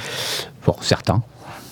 [0.62, 1.22] Pour certains.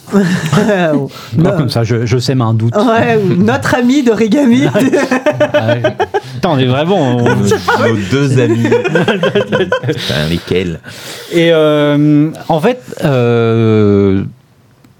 [0.14, 2.74] Moi, comme ça, je, je sème un doute.
[2.76, 4.62] ouais, ou notre ami d'origami.
[4.76, 5.82] Ouais.
[6.46, 7.16] Putain, on est vraiment.
[7.16, 8.66] on- nos, nos deux amis.
[9.88, 10.80] Enfin, lesquels
[11.32, 14.22] Et euh, en fait, euh,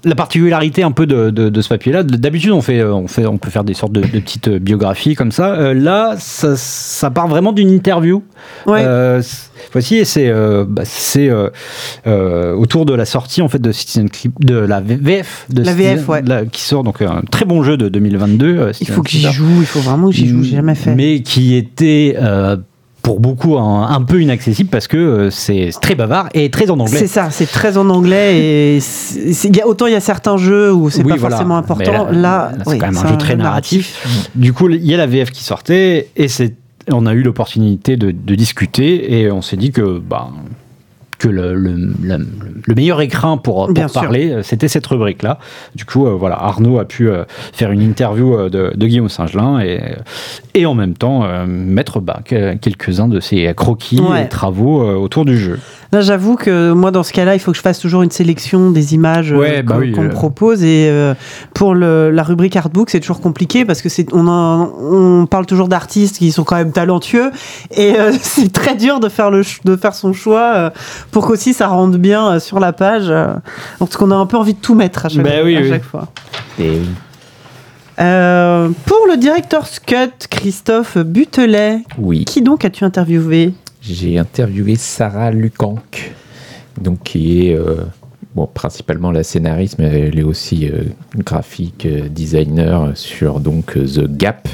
[0.07, 3.37] la particularité un peu de, de- de ce papier-là, d'habitude on fait, on fait, on
[3.37, 5.53] peut faire des sortes de, de petites euh, biographies comme ça.
[5.55, 8.23] Euh, là, ça, ça part vraiment d'une interview.
[8.65, 8.81] Ouais.
[8.83, 9.21] Euh,
[9.73, 11.29] voici, et c'est euh, bah, c'est
[12.05, 15.95] autour de la sortie en fait de Citizen Clip, de la VF, de La Citizen-
[15.97, 16.21] VF, ouais.
[16.25, 18.57] la- qui sort donc un très bon jeu de 2022.
[18.57, 20.95] euh, Il faut que j'y joue, il faut vraiment que j'y joue, j'ai jamais fait.
[20.95, 22.15] Mais qui était
[23.07, 26.77] pour beaucoup un, un peu inaccessible parce que euh, c'est très bavard et très en
[26.77, 26.99] anglais.
[26.99, 30.73] C'est ça, c'est très en anglais et y a- autant il y a certains jeux
[30.73, 31.37] où c'est Oui, pas voilà.
[31.37, 32.07] forcément important.
[32.11, 34.29] Mais là, là, c'est oui, quand même un jeu très narratif.
[34.35, 36.55] Du coup, il y a la VF qui sortait et c'est,
[36.91, 40.27] on a eu l'opportunité de, de discuter et on s'est dit que, bah,
[41.19, 43.69] que le, le- la- le meilleur écrin pour,
[44.01, 45.39] parler, euh, c'était cette rubrique-là.
[45.75, 49.59] Du coup, euh, voilà, Arnaud a pu euh, faire une interview de, de Guillaume Singelin
[49.59, 49.79] et,
[50.53, 54.25] et en même temps mettre que- quelques-uns de ses croquis Ouais.
[54.25, 55.59] et travaux autour du jeu.
[55.91, 58.71] Là, j'avoue que moi, dans ce cas-là, il faut que je fasse toujours une sélection
[58.71, 60.09] des images euh, bah qu'on oui, me euh.
[60.09, 60.63] propose.
[60.63, 61.13] Et euh,
[61.53, 65.45] pour le- la rubrique artbook, c'est toujours compliqué parce que c'est on, en- on parle
[65.45, 67.31] toujours d'artistes qui sont quand même talentueux
[67.71, 70.69] et euh, c'est très dur de faire le ch- de faire son choix euh,
[71.11, 73.05] pour qu'aussi ça rende bien euh, sur la page.
[73.09, 73.33] euh,
[73.79, 75.69] parce qu'on a un peu envie de tout mettre à chaque, Bah oui, à oui.
[75.69, 76.07] chaque fois.
[76.59, 76.79] Et.
[77.99, 82.25] Euh, pour le director's cut, Christophe Butelet, Oui.
[82.25, 83.53] qui donc as-tu interviewé?
[83.89, 86.11] J'ai interviewé Sarah Lukank,
[86.81, 87.85] donc qui est euh,
[88.35, 90.83] bon, principalement la scénariste, mais elle est aussi euh,
[91.15, 94.49] graphique euh, designer sur donc The Gap,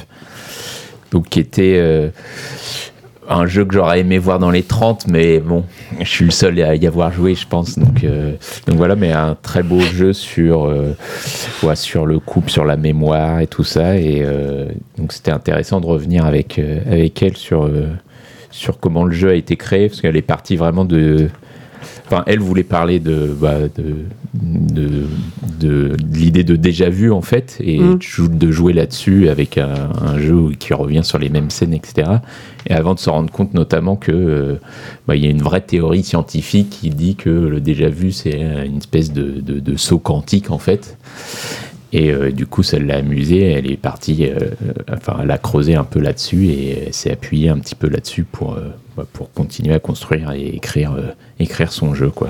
[1.12, 2.12] donc qui était
[3.28, 5.64] un jeu que j'aurais aimé voir dans les 30, mais bon,
[6.00, 7.80] je suis le seul à y avoir joué, je pense.
[7.80, 8.06] Donc,
[8.68, 10.96] donc voilà, mais un très beau jeu sur, euh,
[11.76, 13.96] sur le couple, sur la mémoire et tout ça.
[13.98, 14.26] Et
[14.98, 17.70] donc c'était intéressant de revenir avec, avec elle sur,
[18.54, 21.28] sur comment le jeu a été créé, parce qu'elle est partie vraiment de.
[22.06, 23.96] Enfin, elle voulait parler de, bah, de,
[24.34, 24.88] de,
[25.60, 27.96] de- de l'idée de déjà vu, en fait, et Mm.
[27.98, 31.74] de jou- de jouer là-dessus avec un, un jeu qui revient sur les mêmes scènes,
[31.74, 32.10] etc.
[32.70, 34.56] Et avant de se rendre compte notamment que euh,
[35.08, 38.78] bah, y a une vraie théorie scientifique qui dit que le déjà vu, c'est une
[38.78, 40.98] espèce de saut quantique, en fait.
[41.96, 43.52] Et euh, du coup, ça l'a amusée.
[43.52, 44.50] Elle est partie, euh,
[44.92, 48.56] enfin, elle a creusé un peu là-dessus et s'est appuyée un petit peu là-dessus pour,
[48.56, 52.30] euh, bah, pour continuer à construire et écrire, euh, écrire son jeu, quoi.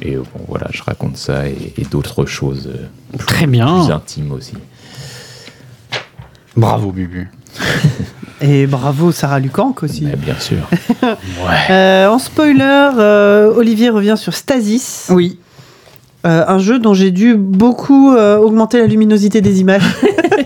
[0.00, 3.82] Et euh, bon, voilà, je raconte ça et, et d'autres choses euh, Très bien.
[3.82, 4.54] plus intimes aussi.
[6.56, 7.28] Bravo, Bubu.
[8.40, 10.04] et bravo Sarah Lucanque aussi.
[10.04, 10.58] Mais bien sûr.
[11.70, 15.10] Euh, en spoiler, euh, Olivier revient sur Stasis.
[15.12, 15.38] Oui.
[16.26, 19.82] Euh, un jeu dont j'ai dû beaucoup euh, augmenter la luminosité des images.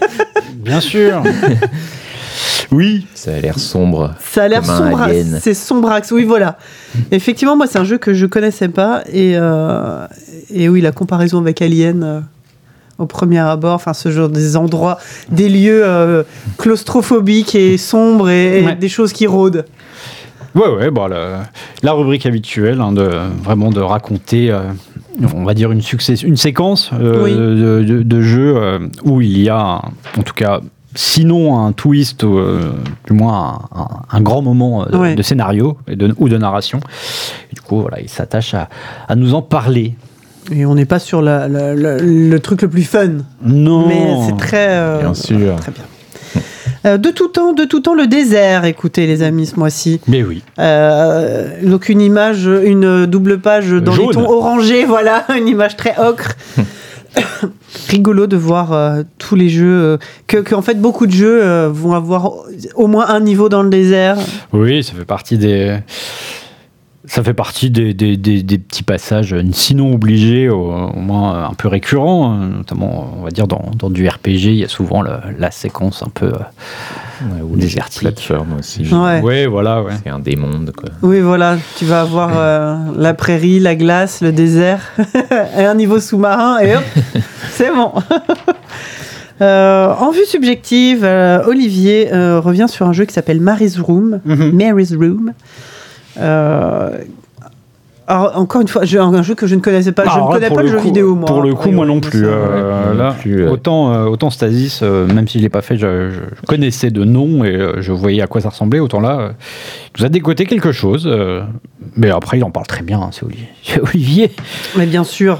[0.56, 1.22] Bien sûr.
[2.70, 3.06] oui.
[3.14, 4.14] Ça a l'air sombre.
[4.20, 5.06] Ça a l'air sombre.
[5.40, 6.10] C'est sombrax.
[6.12, 6.58] Oui, voilà.
[7.10, 9.02] Effectivement, moi, c'est un jeu que je connaissais pas.
[9.12, 10.06] Et, euh,
[10.52, 12.20] et oui, la comparaison avec Alien euh,
[12.98, 14.98] au premier abord, enfin, ce genre des endroits,
[15.30, 16.22] des lieux euh,
[16.58, 18.74] claustrophobiques et sombres et, et Ouais.
[18.76, 19.64] des choses qui rôdent.
[20.54, 21.44] Ouais, ouais, bon, la,
[21.82, 23.08] la rubrique habituelle, hein, de,
[23.42, 24.60] vraiment de raconter, euh,
[25.34, 27.32] on va dire, une, succès, une séquence euh, Oui.
[27.34, 29.82] de, de- de jeux euh, où il y a,
[30.18, 30.60] en tout cas,
[30.94, 32.72] sinon un twist, euh,
[33.06, 35.14] du moins un, un- un grand moment de, Ouais.
[35.14, 36.80] de scénario et de, ou de narration.
[37.50, 38.68] Et du coup, voilà, il s'attache à,
[39.08, 39.94] à nous en parler.
[40.50, 43.08] Et on n'est pas sur la- la- la- le truc le plus fun.
[43.44, 44.68] Non Mais c'est très.
[44.70, 45.56] euh, Bien sûr.
[45.56, 45.84] Très bien.
[46.84, 48.64] Euh, de tout temps, de tout temps, le désert.
[48.64, 50.00] Écoutez, les amis, ce mois-ci.
[50.08, 50.42] Mais oui.
[50.58, 54.08] Euh, donc une image, une double page dans Jaune.
[54.08, 56.36] les tons orangés, voilà, une image très ocre.
[57.88, 61.42] Rigolo de voir euh, tous les jeux, euh, que, que, en fait beaucoup de jeux
[61.42, 62.32] euh, vont avoir
[62.74, 64.16] au moins un niveau dans le désert.
[64.52, 65.78] Oui, ça fait partie des.
[67.06, 71.34] Ça fait partie des, des- des- des petits passages, euh, sinon obligés, au, au moins
[71.34, 74.64] euh, un peu récurrents, hein, notamment, on va dire, dans, dans du RPG, il y
[74.64, 76.26] a souvent le- la séquence un peu.
[76.26, 76.38] euh,
[77.24, 78.00] Ouais, ou Désertique.
[78.00, 78.82] plateformes aussi.
[78.92, 79.20] Ouais.
[79.20, 79.92] Ouais, voilà, ouais.
[80.02, 80.88] C'est un des mondes, quoi.
[81.02, 84.80] Oui, voilà, tu vas avoir euh, la prairie, la glace, le désert,
[85.58, 86.82] et un niveau sous-marin, et hop,
[87.50, 87.92] c'est bon.
[89.40, 94.20] Euh, en vue subjective, euh, Olivier euh, revient sur un jeu qui s'appelle Mary's Room.
[94.24, 94.52] Mhm.
[94.52, 95.32] Mary's Room.
[96.18, 96.90] Euh,
[98.08, 100.04] alors, encore une fois, je- un jeu que je ne connaissais pas.
[100.04, 101.26] je Alors ne là, connais pas le jeu coup- vidéo, moi.
[101.26, 102.26] Pour le coup, moi non plus.
[102.26, 103.50] euh, là, non plus, euh.
[103.50, 107.04] autant, euh, autant Stasis, euh, même si je l'ai pas fait, je, je connaissais de
[107.04, 108.80] nom et euh, je voyais à quoi ça ressemblait.
[108.80, 109.28] Autant là, euh,
[109.96, 111.04] il nous a dégoté quelque chose.
[111.06, 111.42] euh,
[111.96, 113.48] mais après, il en parle très bien, hein, c'est Olivier.
[113.94, 114.30] Olivier.
[114.76, 115.38] Mais bien sûr.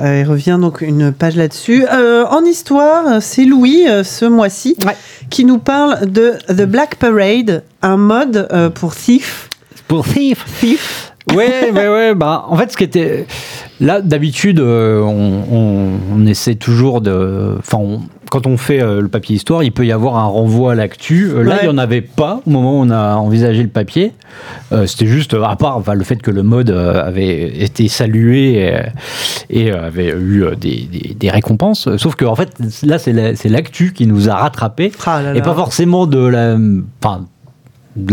[0.00, 1.84] Euh, il revient donc une page là-dessus.
[1.92, 4.96] Euh, en histoire, c'est Louis, euh, ce mois-ci, Ouais.
[5.30, 9.50] qui nous parle de The Black Parade, un mode euh, pour Thief.
[9.88, 10.44] Pour Thief.
[10.60, 11.12] Thief.
[11.34, 12.14] Ouais, ouais, ouais.
[12.14, 13.26] Bah, en fait, ce qui était.
[13.80, 17.56] Là, d'habitude, euh, on, on- on essaie toujours de.
[17.58, 20.74] Enfin, quand on fait euh, le papier histoire, il peut y avoir un renvoi à
[20.74, 21.30] l'actu.
[21.30, 21.58] Euh, là, Ouais.
[21.62, 24.12] il n'y en avait pas au moment où on a envisagé le papier.
[24.86, 28.72] C'était juste, à part enfin, le fait que le mode avait été salué
[29.50, 31.88] et, et, avait eu des, des- des récompenses.
[31.96, 32.50] Sauf que, en fait,
[32.82, 34.92] là, c'est la- c'est l'actu qui nous a rattrapés.
[35.06, 36.56] Ah là Et pas forcément de la.
[37.02, 37.26] Enfin,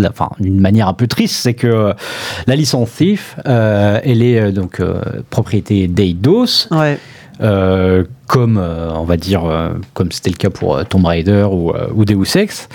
[0.07, 1.93] enfin, d'une manière un peu triste, c'est que euh,
[2.47, 4.81] la licence Thief, euh, elle est euh, donc
[5.29, 6.97] propriété d'Eidos, Ouais.
[7.41, 11.73] euh, comme euh, on va dire, euh, comme c'était le cas pour Tomb Raider ou,
[11.93, 12.67] ou Deus Ex.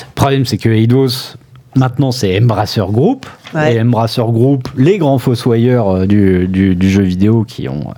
[0.00, 1.36] Le problème, c'est que Eidos,
[1.76, 3.26] maintenant, c'est Embracer Group.
[3.54, 3.74] Ouais.
[3.76, 7.94] Et Embracer Group, les grands fossoyeurs euh, du, du- du jeu vidéo qui ont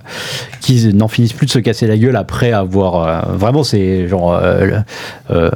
[0.61, 2.95] qui n'en finissent plus de se casser la gueule après avoir
[3.29, 4.77] euh, vraiment c'est genre euh, le-
[5.35, 5.49] euh,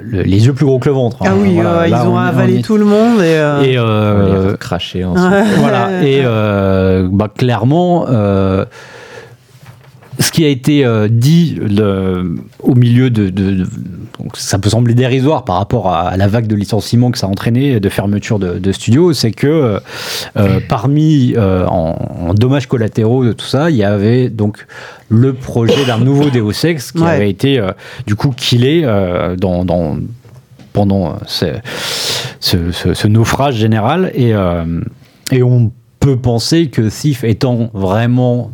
[0.00, 1.16] le- les yeux plus gros que le ventre.
[1.20, 1.26] hein.
[1.30, 3.36] Ah oui, Voilà, euh, là, ils ont on- on avalé est- tout le monde et.
[3.36, 4.56] euh, Et euh,
[5.04, 5.34] ensemble.
[5.34, 5.42] ouais.
[5.58, 6.02] voilà.
[6.02, 8.64] Et euh, bah, clairement, euh,
[10.22, 13.66] ce qui a été euh, dit le- au milieu de, de- de-
[14.18, 17.26] donc ça peut sembler dérisoire par rapport à, à la vague de licenciements que ça
[17.26, 19.80] a entraîné, de fermeture de, de studios, c'est que
[20.36, 21.96] euh, parmi euh, en,
[22.28, 24.66] en dommages collatéraux de tout ça, il y avait donc
[25.08, 27.10] le projet d'un nouveau Deus Ex qui Ouais.
[27.10, 27.72] avait été euh,
[28.06, 29.96] du coup killé euh, dans, dans-
[30.72, 31.46] pendant euh, ce,
[32.40, 34.80] ce- ce- ce naufrage général et, euh,
[35.32, 38.52] et on peut penser que Thief étant vraiment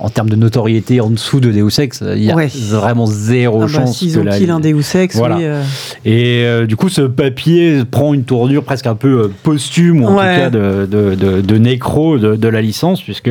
[0.00, 2.48] en termes de notoriété en dessous de Deus Ex, il y a Ouais.
[2.70, 5.36] vraiment zéro Ah bah, chance s'ils ont la- un Deus Ex, Voilà.
[5.36, 5.42] oui.
[5.44, 5.62] euh,
[6.04, 10.06] et euh, du coup, ce papier prend une tournure presque un peu euh, posthume, ou
[10.08, 10.34] en Ouais.
[10.34, 13.30] tout cas de, de, de- de nécro de, de la licence, puisque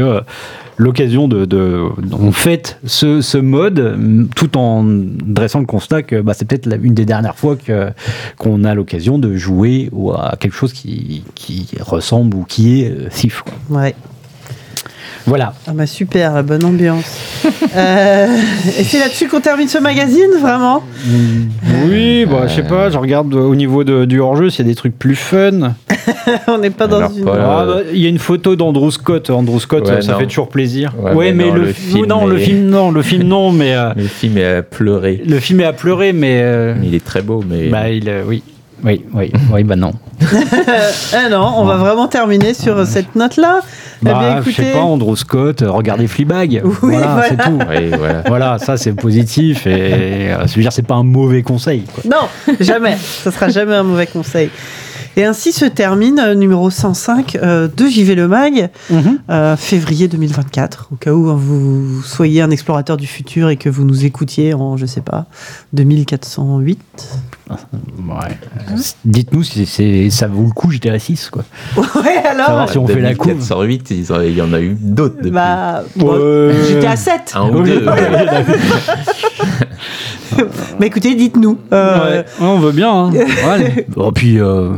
[0.78, 1.82] l'occasion de, de.
[2.17, 6.93] On fête ce, ce mode tout en dressant le constat que bah, c'est peut-être une
[6.93, 7.89] des dernières fois que-
[8.38, 12.93] qu'on a l'occasion de jouer ou à quelque chose qui, qui ressemble ou qui est
[13.43, 13.82] quoi.
[13.82, 13.95] ouais.
[15.30, 15.53] Voilà.
[15.67, 17.05] Ah bah super, la bonne ambiance.
[17.75, 18.27] Euh,
[18.80, 20.82] et c'est là-dessus qu'on termine ce magazine, vraiment
[21.86, 24.71] Oui, bah, je sais pas, je regarde au niveau de- du hors-jeu s'il y a
[24.71, 25.73] des trucs plus fun.
[26.47, 27.27] On n'est pas dans une.
[27.27, 29.30] Ah, bah, Il y a une photo d'Andrew Scott.
[29.30, 30.19] Andrew Scott, Ouais, ça non.
[30.19, 30.93] fait toujours plaisir.
[30.99, 33.01] Ouais, Ouais, mais mais, non, le, le fi- film non, le est- film, non, le
[33.03, 35.21] film, non, mais euh, Le film a pleuré.
[35.25, 38.23] le film est à pleurer, mais euh, Il est très beau, mais bah, il, euh,
[38.27, 38.41] oui,
[38.84, 39.91] oui, oui, oui, bah non.
[41.13, 43.59] Ah non, on va vraiment terminer sur cette note-là.
[44.02, 44.64] Eh bien, Bah, je écoutez.
[44.68, 46.62] sais pas, Andrew Scott, euh, regardez Fleabag.
[46.64, 47.24] Oui, voilà, voilà.
[47.30, 47.97] c'est tout.
[47.97, 48.24] Voilà.
[48.28, 51.84] Voilà, ça c'est positif et euh, je veux dire, c'est pas un mauvais conseil.
[51.93, 52.04] quoi.
[52.10, 52.97] Non, jamais.
[52.97, 54.50] Ça sera jamais un mauvais conseil.
[55.18, 58.70] Et ainsi se termine euh, numéro 105 euh, de JV Le Mag,
[59.30, 60.89] euh, février 2024.
[60.93, 64.54] Au cas où hein, vous soyez un explorateur du futur et que vous nous écoutiez
[64.54, 65.26] en, je sais pas,
[65.74, 66.80] 2408.
[67.50, 68.38] Ouais.
[69.06, 71.43] Dites-nous si c'est, ça vaut le coup GTA 6 quoi.
[71.78, 73.34] Ouais, alors Savoir si on fait la couve.
[73.34, 75.32] 408, ils ont- il y en a eu d'autres depuis.
[75.32, 76.54] Bah, bon, Ouais.
[76.68, 77.34] j'étais à 7.
[77.36, 77.86] Un ou deux.
[77.86, 77.95] ouais.
[80.80, 81.58] Mais écoutez, dites-nous.
[81.74, 82.91] Euh, Ouais, ouais, on veut bien.
[82.91, 83.12] Hein.
[83.14, 83.88] Ouais.
[83.95, 84.72] Oh, puis euh,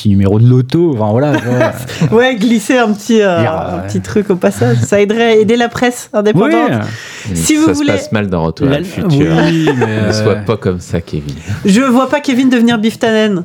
[0.00, 0.92] petit numéro de loto.
[0.94, 1.32] Enfin voilà.
[2.12, 3.86] Ouais, glisser un petit, euh, Dire, un ouais.
[3.88, 4.78] petit truc au passage.
[4.78, 6.70] Ça aiderait à aider la presse indépendante.
[7.30, 7.36] Oui.
[7.36, 9.10] Si vous ça voulez- se passe mal dans Retour à le futur.
[9.44, 11.34] oui, mais, Ne sois euh, pas comme ça, Kevin.
[11.64, 13.44] Je vois pas Kevin devenir Biftanen.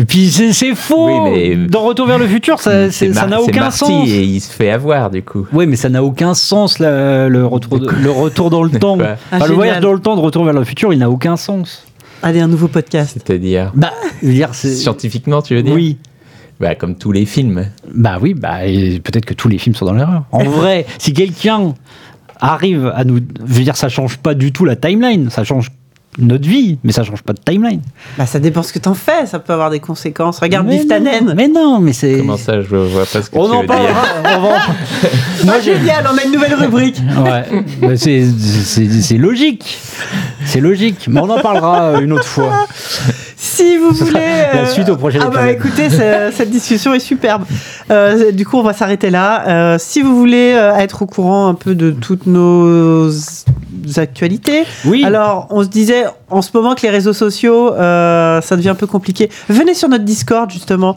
[0.00, 1.08] Et puis c'est, faux.
[1.28, 4.08] Oui, mais- Dans Retour vers le futur, ça, n'a c'est aucun Marty sens.
[4.08, 5.46] et il se fait avoir du coup.
[5.52, 8.94] Oui, mais ça n'a aucun sens là, le retour, de- le retour dans le temps.
[8.94, 11.36] Enfin, Ah, le voyage dans le temps de Retour vers le futur, il n'a aucun
[11.36, 11.84] sens.
[12.26, 13.12] Allez, un nouveau podcast.
[13.14, 15.98] C'est-à-dire Bah, je veux dire, c'est scientifiquement, tu veux dire oui.
[16.58, 17.66] Bah comme tous les films.
[17.92, 18.60] Bah oui, bah
[19.02, 20.22] peut-être que tous les films sont dans l'erreur.
[20.32, 21.74] En vrai, si quelqu'un
[22.40, 25.70] arrive à nous, je veux dire, ça change pas du tout la timeline, ça change
[26.16, 27.80] notre vie, mais ça change pas de timeline.
[28.16, 29.26] Bah, ça dépend ce que t'en fais.
[29.26, 30.38] Ça peut avoir des conséquences.
[30.38, 32.18] Regarde mais non, mais non, mais c'est.
[32.18, 33.92] Comment ça, je vois pas ce que On tu en veux parlera.
[33.92, 34.22] dire.
[34.24, 34.58] on va en-
[35.56, 36.98] Ah, génial, on a une nouvelle rubrique.
[37.24, 39.76] Ouais, bah, c'est logique.
[40.54, 42.68] C'est logique, mais on en parlera euh, une autre fois.
[43.36, 44.20] Si vous voulez.
[44.54, 47.42] la suite au prochain Ah bah écoutez, cette discussion est superbe.
[47.90, 49.48] Euh, du coup, on va s'arrêter là.
[49.48, 53.10] Euh, si vous voulez euh, être au courant un peu de toutes nos
[53.96, 55.04] actualités, Oui.
[55.04, 58.74] alors on se disait en ce moment que les réseaux sociaux, euh, ça devient un
[58.76, 59.30] peu compliqué.
[59.48, 60.96] Venez sur notre Discord justement.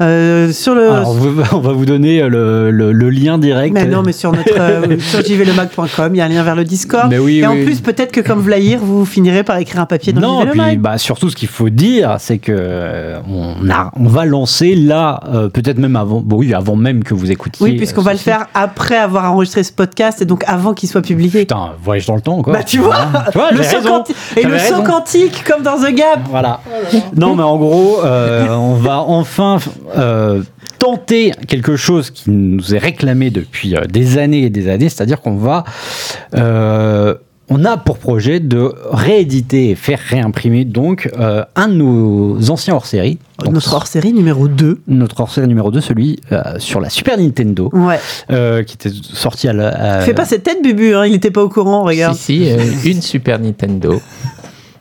[0.00, 0.90] Euh, sur le.
[0.90, 1.16] Alors,
[1.52, 3.72] on va- vous donner le, le- le lien direct.
[3.74, 6.64] mais non, mais sur notre euh, sur jvlemag.com, il y a un lien vers le
[6.64, 7.08] Discord.
[7.10, 7.64] Mais oui, Et en oui.
[7.64, 10.76] plus, peut-être que comme Vlair, vous finirez par écrire un papier dans Non, Le puis
[10.78, 15.20] bah, surtout ce qu'il faut dire, c'est que euh, on, a, on va lancer là,
[15.32, 17.64] euh, peut-être même avant, bon, oui, avant même que vous écoutiez.
[17.64, 21.02] Oui, puisqu'on va le faire après avoir enregistré ce podcast et donc avant qu'il soit
[21.02, 21.40] publié.
[21.40, 22.52] Putain, voyage dans le temps, quoi.
[22.52, 22.96] Bah tu vois,
[23.32, 26.20] Tu vois, le saut quanti- et le saut quantique comme dans The Gap.
[26.30, 26.60] Voilà.
[27.16, 29.58] Non, mais en gros, euh, on va enfin
[29.96, 30.42] euh,
[30.78, 35.20] tenter quelque chose qui nous est réclamé depuis euh, des années et des années, c'est-à-dire
[35.20, 35.64] qu'on va
[36.34, 37.14] euh,
[37.50, 42.74] on a pour projet de rééditer et faire réimprimer donc euh, un de nos anciens
[42.74, 43.18] hors-série.
[43.44, 44.80] Donc, Notre hors-série numéro 2.
[44.88, 47.98] notre hors-série numéro 2, celui euh, sur la Super Nintendo, Ouais.
[48.30, 49.68] euh, qui était sorti à la.
[49.68, 52.14] à- Fais pas cette tête, Bubu, hein, il était pas au courant, regarde.
[52.16, 52.56] Si, si, euh,
[52.86, 54.00] une Super Nintendo.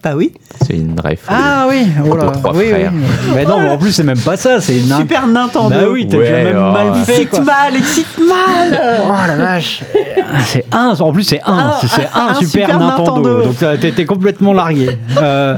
[0.04, 0.34] Bah oui.
[0.68, 1.20] C'est une ref.
[1.30, 2.92] Ah oui, oh là, trois oui, frères.
[2.94, 3.04] oui.
[3.36, 4.94] Mais non, mais en plus, c'est même pas ça, c'est une.
[4.98, 5.70] Super Nintendo.
[5.70, 7.22] Bah oui, t'as Ouais, déjà même oh, mal fait.
[7.24, 9.82] Excite mal, excite mal Oh la vache
[10.46, 13.40] C'est un, en plus c'est un, Un- c'est un, un Super, Super Nintendo.
[13.40, 13.44] Nintendo.
[13.80, 14.90] Donc t'es complètement largué.
[15.22, 15.58] Euh,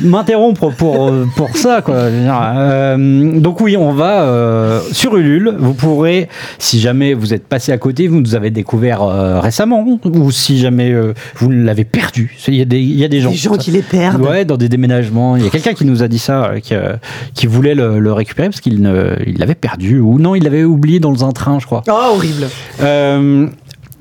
[0.00, 1.94] M'interrompre pour, pour ça quoi.
[1.94, 5.54] Euh, donc oui, on va euh, sur Ulule.
[5.58, 6.28] Vous pourrez,
[6.58, 10.58] si jamais vous êtes passé à côté, vous nous avez découvert euh, récemment, ou si
[10.58, 12.36] jamais euh, vous l'avez perdu.
[12.48, 13.29] Il y a des, il y a des gens.
[13.30, 14.20] Les gens qui les perdent.
[14.22, 15.36] Ouais, dans des déménagements.
[15.36, 16.94] Il y a quelqu'un qui nous a dit ça, euh, qui, euh,
[17.34, 19.98] qui voulait le, le récupérer parce qu'il ne- il l'avait perdu.
[20.00, 21.82] Ou non, il l'avait oublié dans un train, je crois.
[21.88, 22.46] Oh, horrible.
[22.80, 23.46] Euh,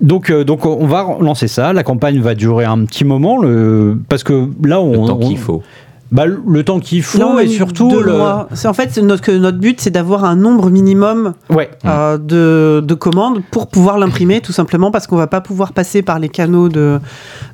[0.02, 1.74] donc, euh, donc on va lancer ça.
[1.74, 5.28] La campagne va durer un petit moment, le, parce que là, on, Le temps on-
[5.28, 5.62] qu'il faut.
[6.12, 8.20] Bah, le- temps qu'il faut Là, on a et surtout le.
[8.22, 11.70] en fait notre notre but, c'est d'avoir un nombre minimum Ouais.
[11.86, 16.02] euh, de, de commandes pour pouvoir l'imprimer, tout simplement parce qu'on va pas pouvoir passer
[16.02, 17.00] par les canaux de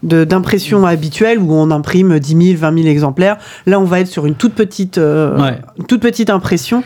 [0.03, 3.37] d'impression habituels où on imprime 10 000, 20 000 exemplaires.
[3.65, 5.59] Là, on va être sur une toute petite euh, Ouais.
[5.77, 6.83] une toute petite impression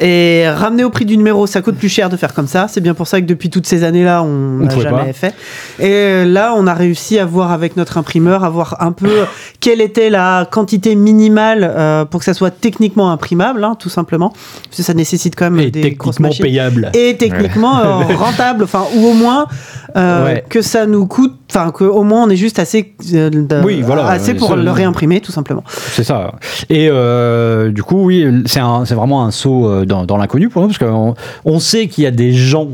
[0.00, 2.66] et ramener au prix du numéro, ça coûte plus cher de faire comme ça.
[2.68, 5.12] C'est bien pour ça que depuis toutes ces années-là, on n'a jamais pas.
[5.12, 5.34] fait.
[5.78, 9.10] Et là, on a réussi à voir avec notre imprimeur, à voir un peu
[9.60, 14.30] quelle était la quantité minimale euh, pour que ça soit techniquement imprimable, hein, tout simplement.
[14.64, 16.44] Parce que ça nécessite quand même Et des grosses techniquement machines.
[16.44, 16.90] payable.
[16.94, 19.46] Et techniquement euh, rentable, enfin, ou au moins
[19.96, 20.44] euh, Ouais.
[20.48, 22.94] que ça nous coûte, enfin, qu'au moins on est juste assez,
[23.64, 25.64] Oui, voilà, assez pour le réimprimer, tout simplement.
[25.68, 26.32] C'est ça.
[26.68, 26.88] Et
[27.72, 28.60] du coup, oui, c'est
[28.94, 32.10] vraiment un saut dans, dans l'inconnu pour nous, parce qu'on on sait qu'il y a
[32.12, 32.68] des gens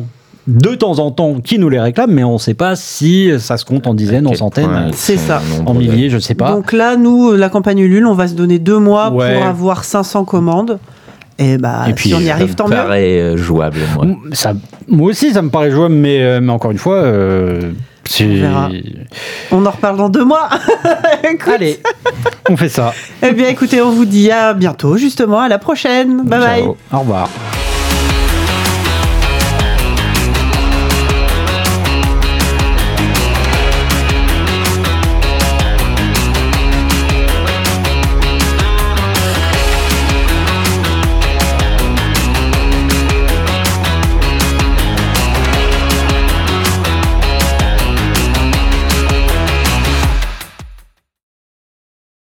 [0.46, 3.56] de temps en temps qui nous les réclament, mais on ne sait pas si ça
[3.56, 5.40] se compte en dizaines, en centaines, C'est ça.
[5.66, 6.52] en milliers, je ne sais pas.
[6.52, 9.34] Donc là, nous, la campagne Ulule, on va se donner deux mois Ouais.
[9.34, 10.78] pour avoir 500 commandes.
[11.38, 12.76] Et bah, Et puis, si on y Ça arrive, me tant mieux.
[12.76, 14.06] paraît euh, jouable, moi.
[14.32, 14.54] Ça,
[14.88, 17.72] moi aussi, ça me paraît jouable, mais, euh, mais encore une fois, euh,
[18.20, 18.70] On verra.
[19.50, 20.48] On en reparle dans deux mois.
[21.54, 21.78] Allez,
[22.48, 22.94] on fait ça.
[23.22, 26.22] Eh bien, écoutez, on vous dit à bientôt, justement, à la prochaine.
[26.24, 26.62] Bye bye.
[26.62, 26.76] Ciao.
[26.92, 27.28] Au revoir.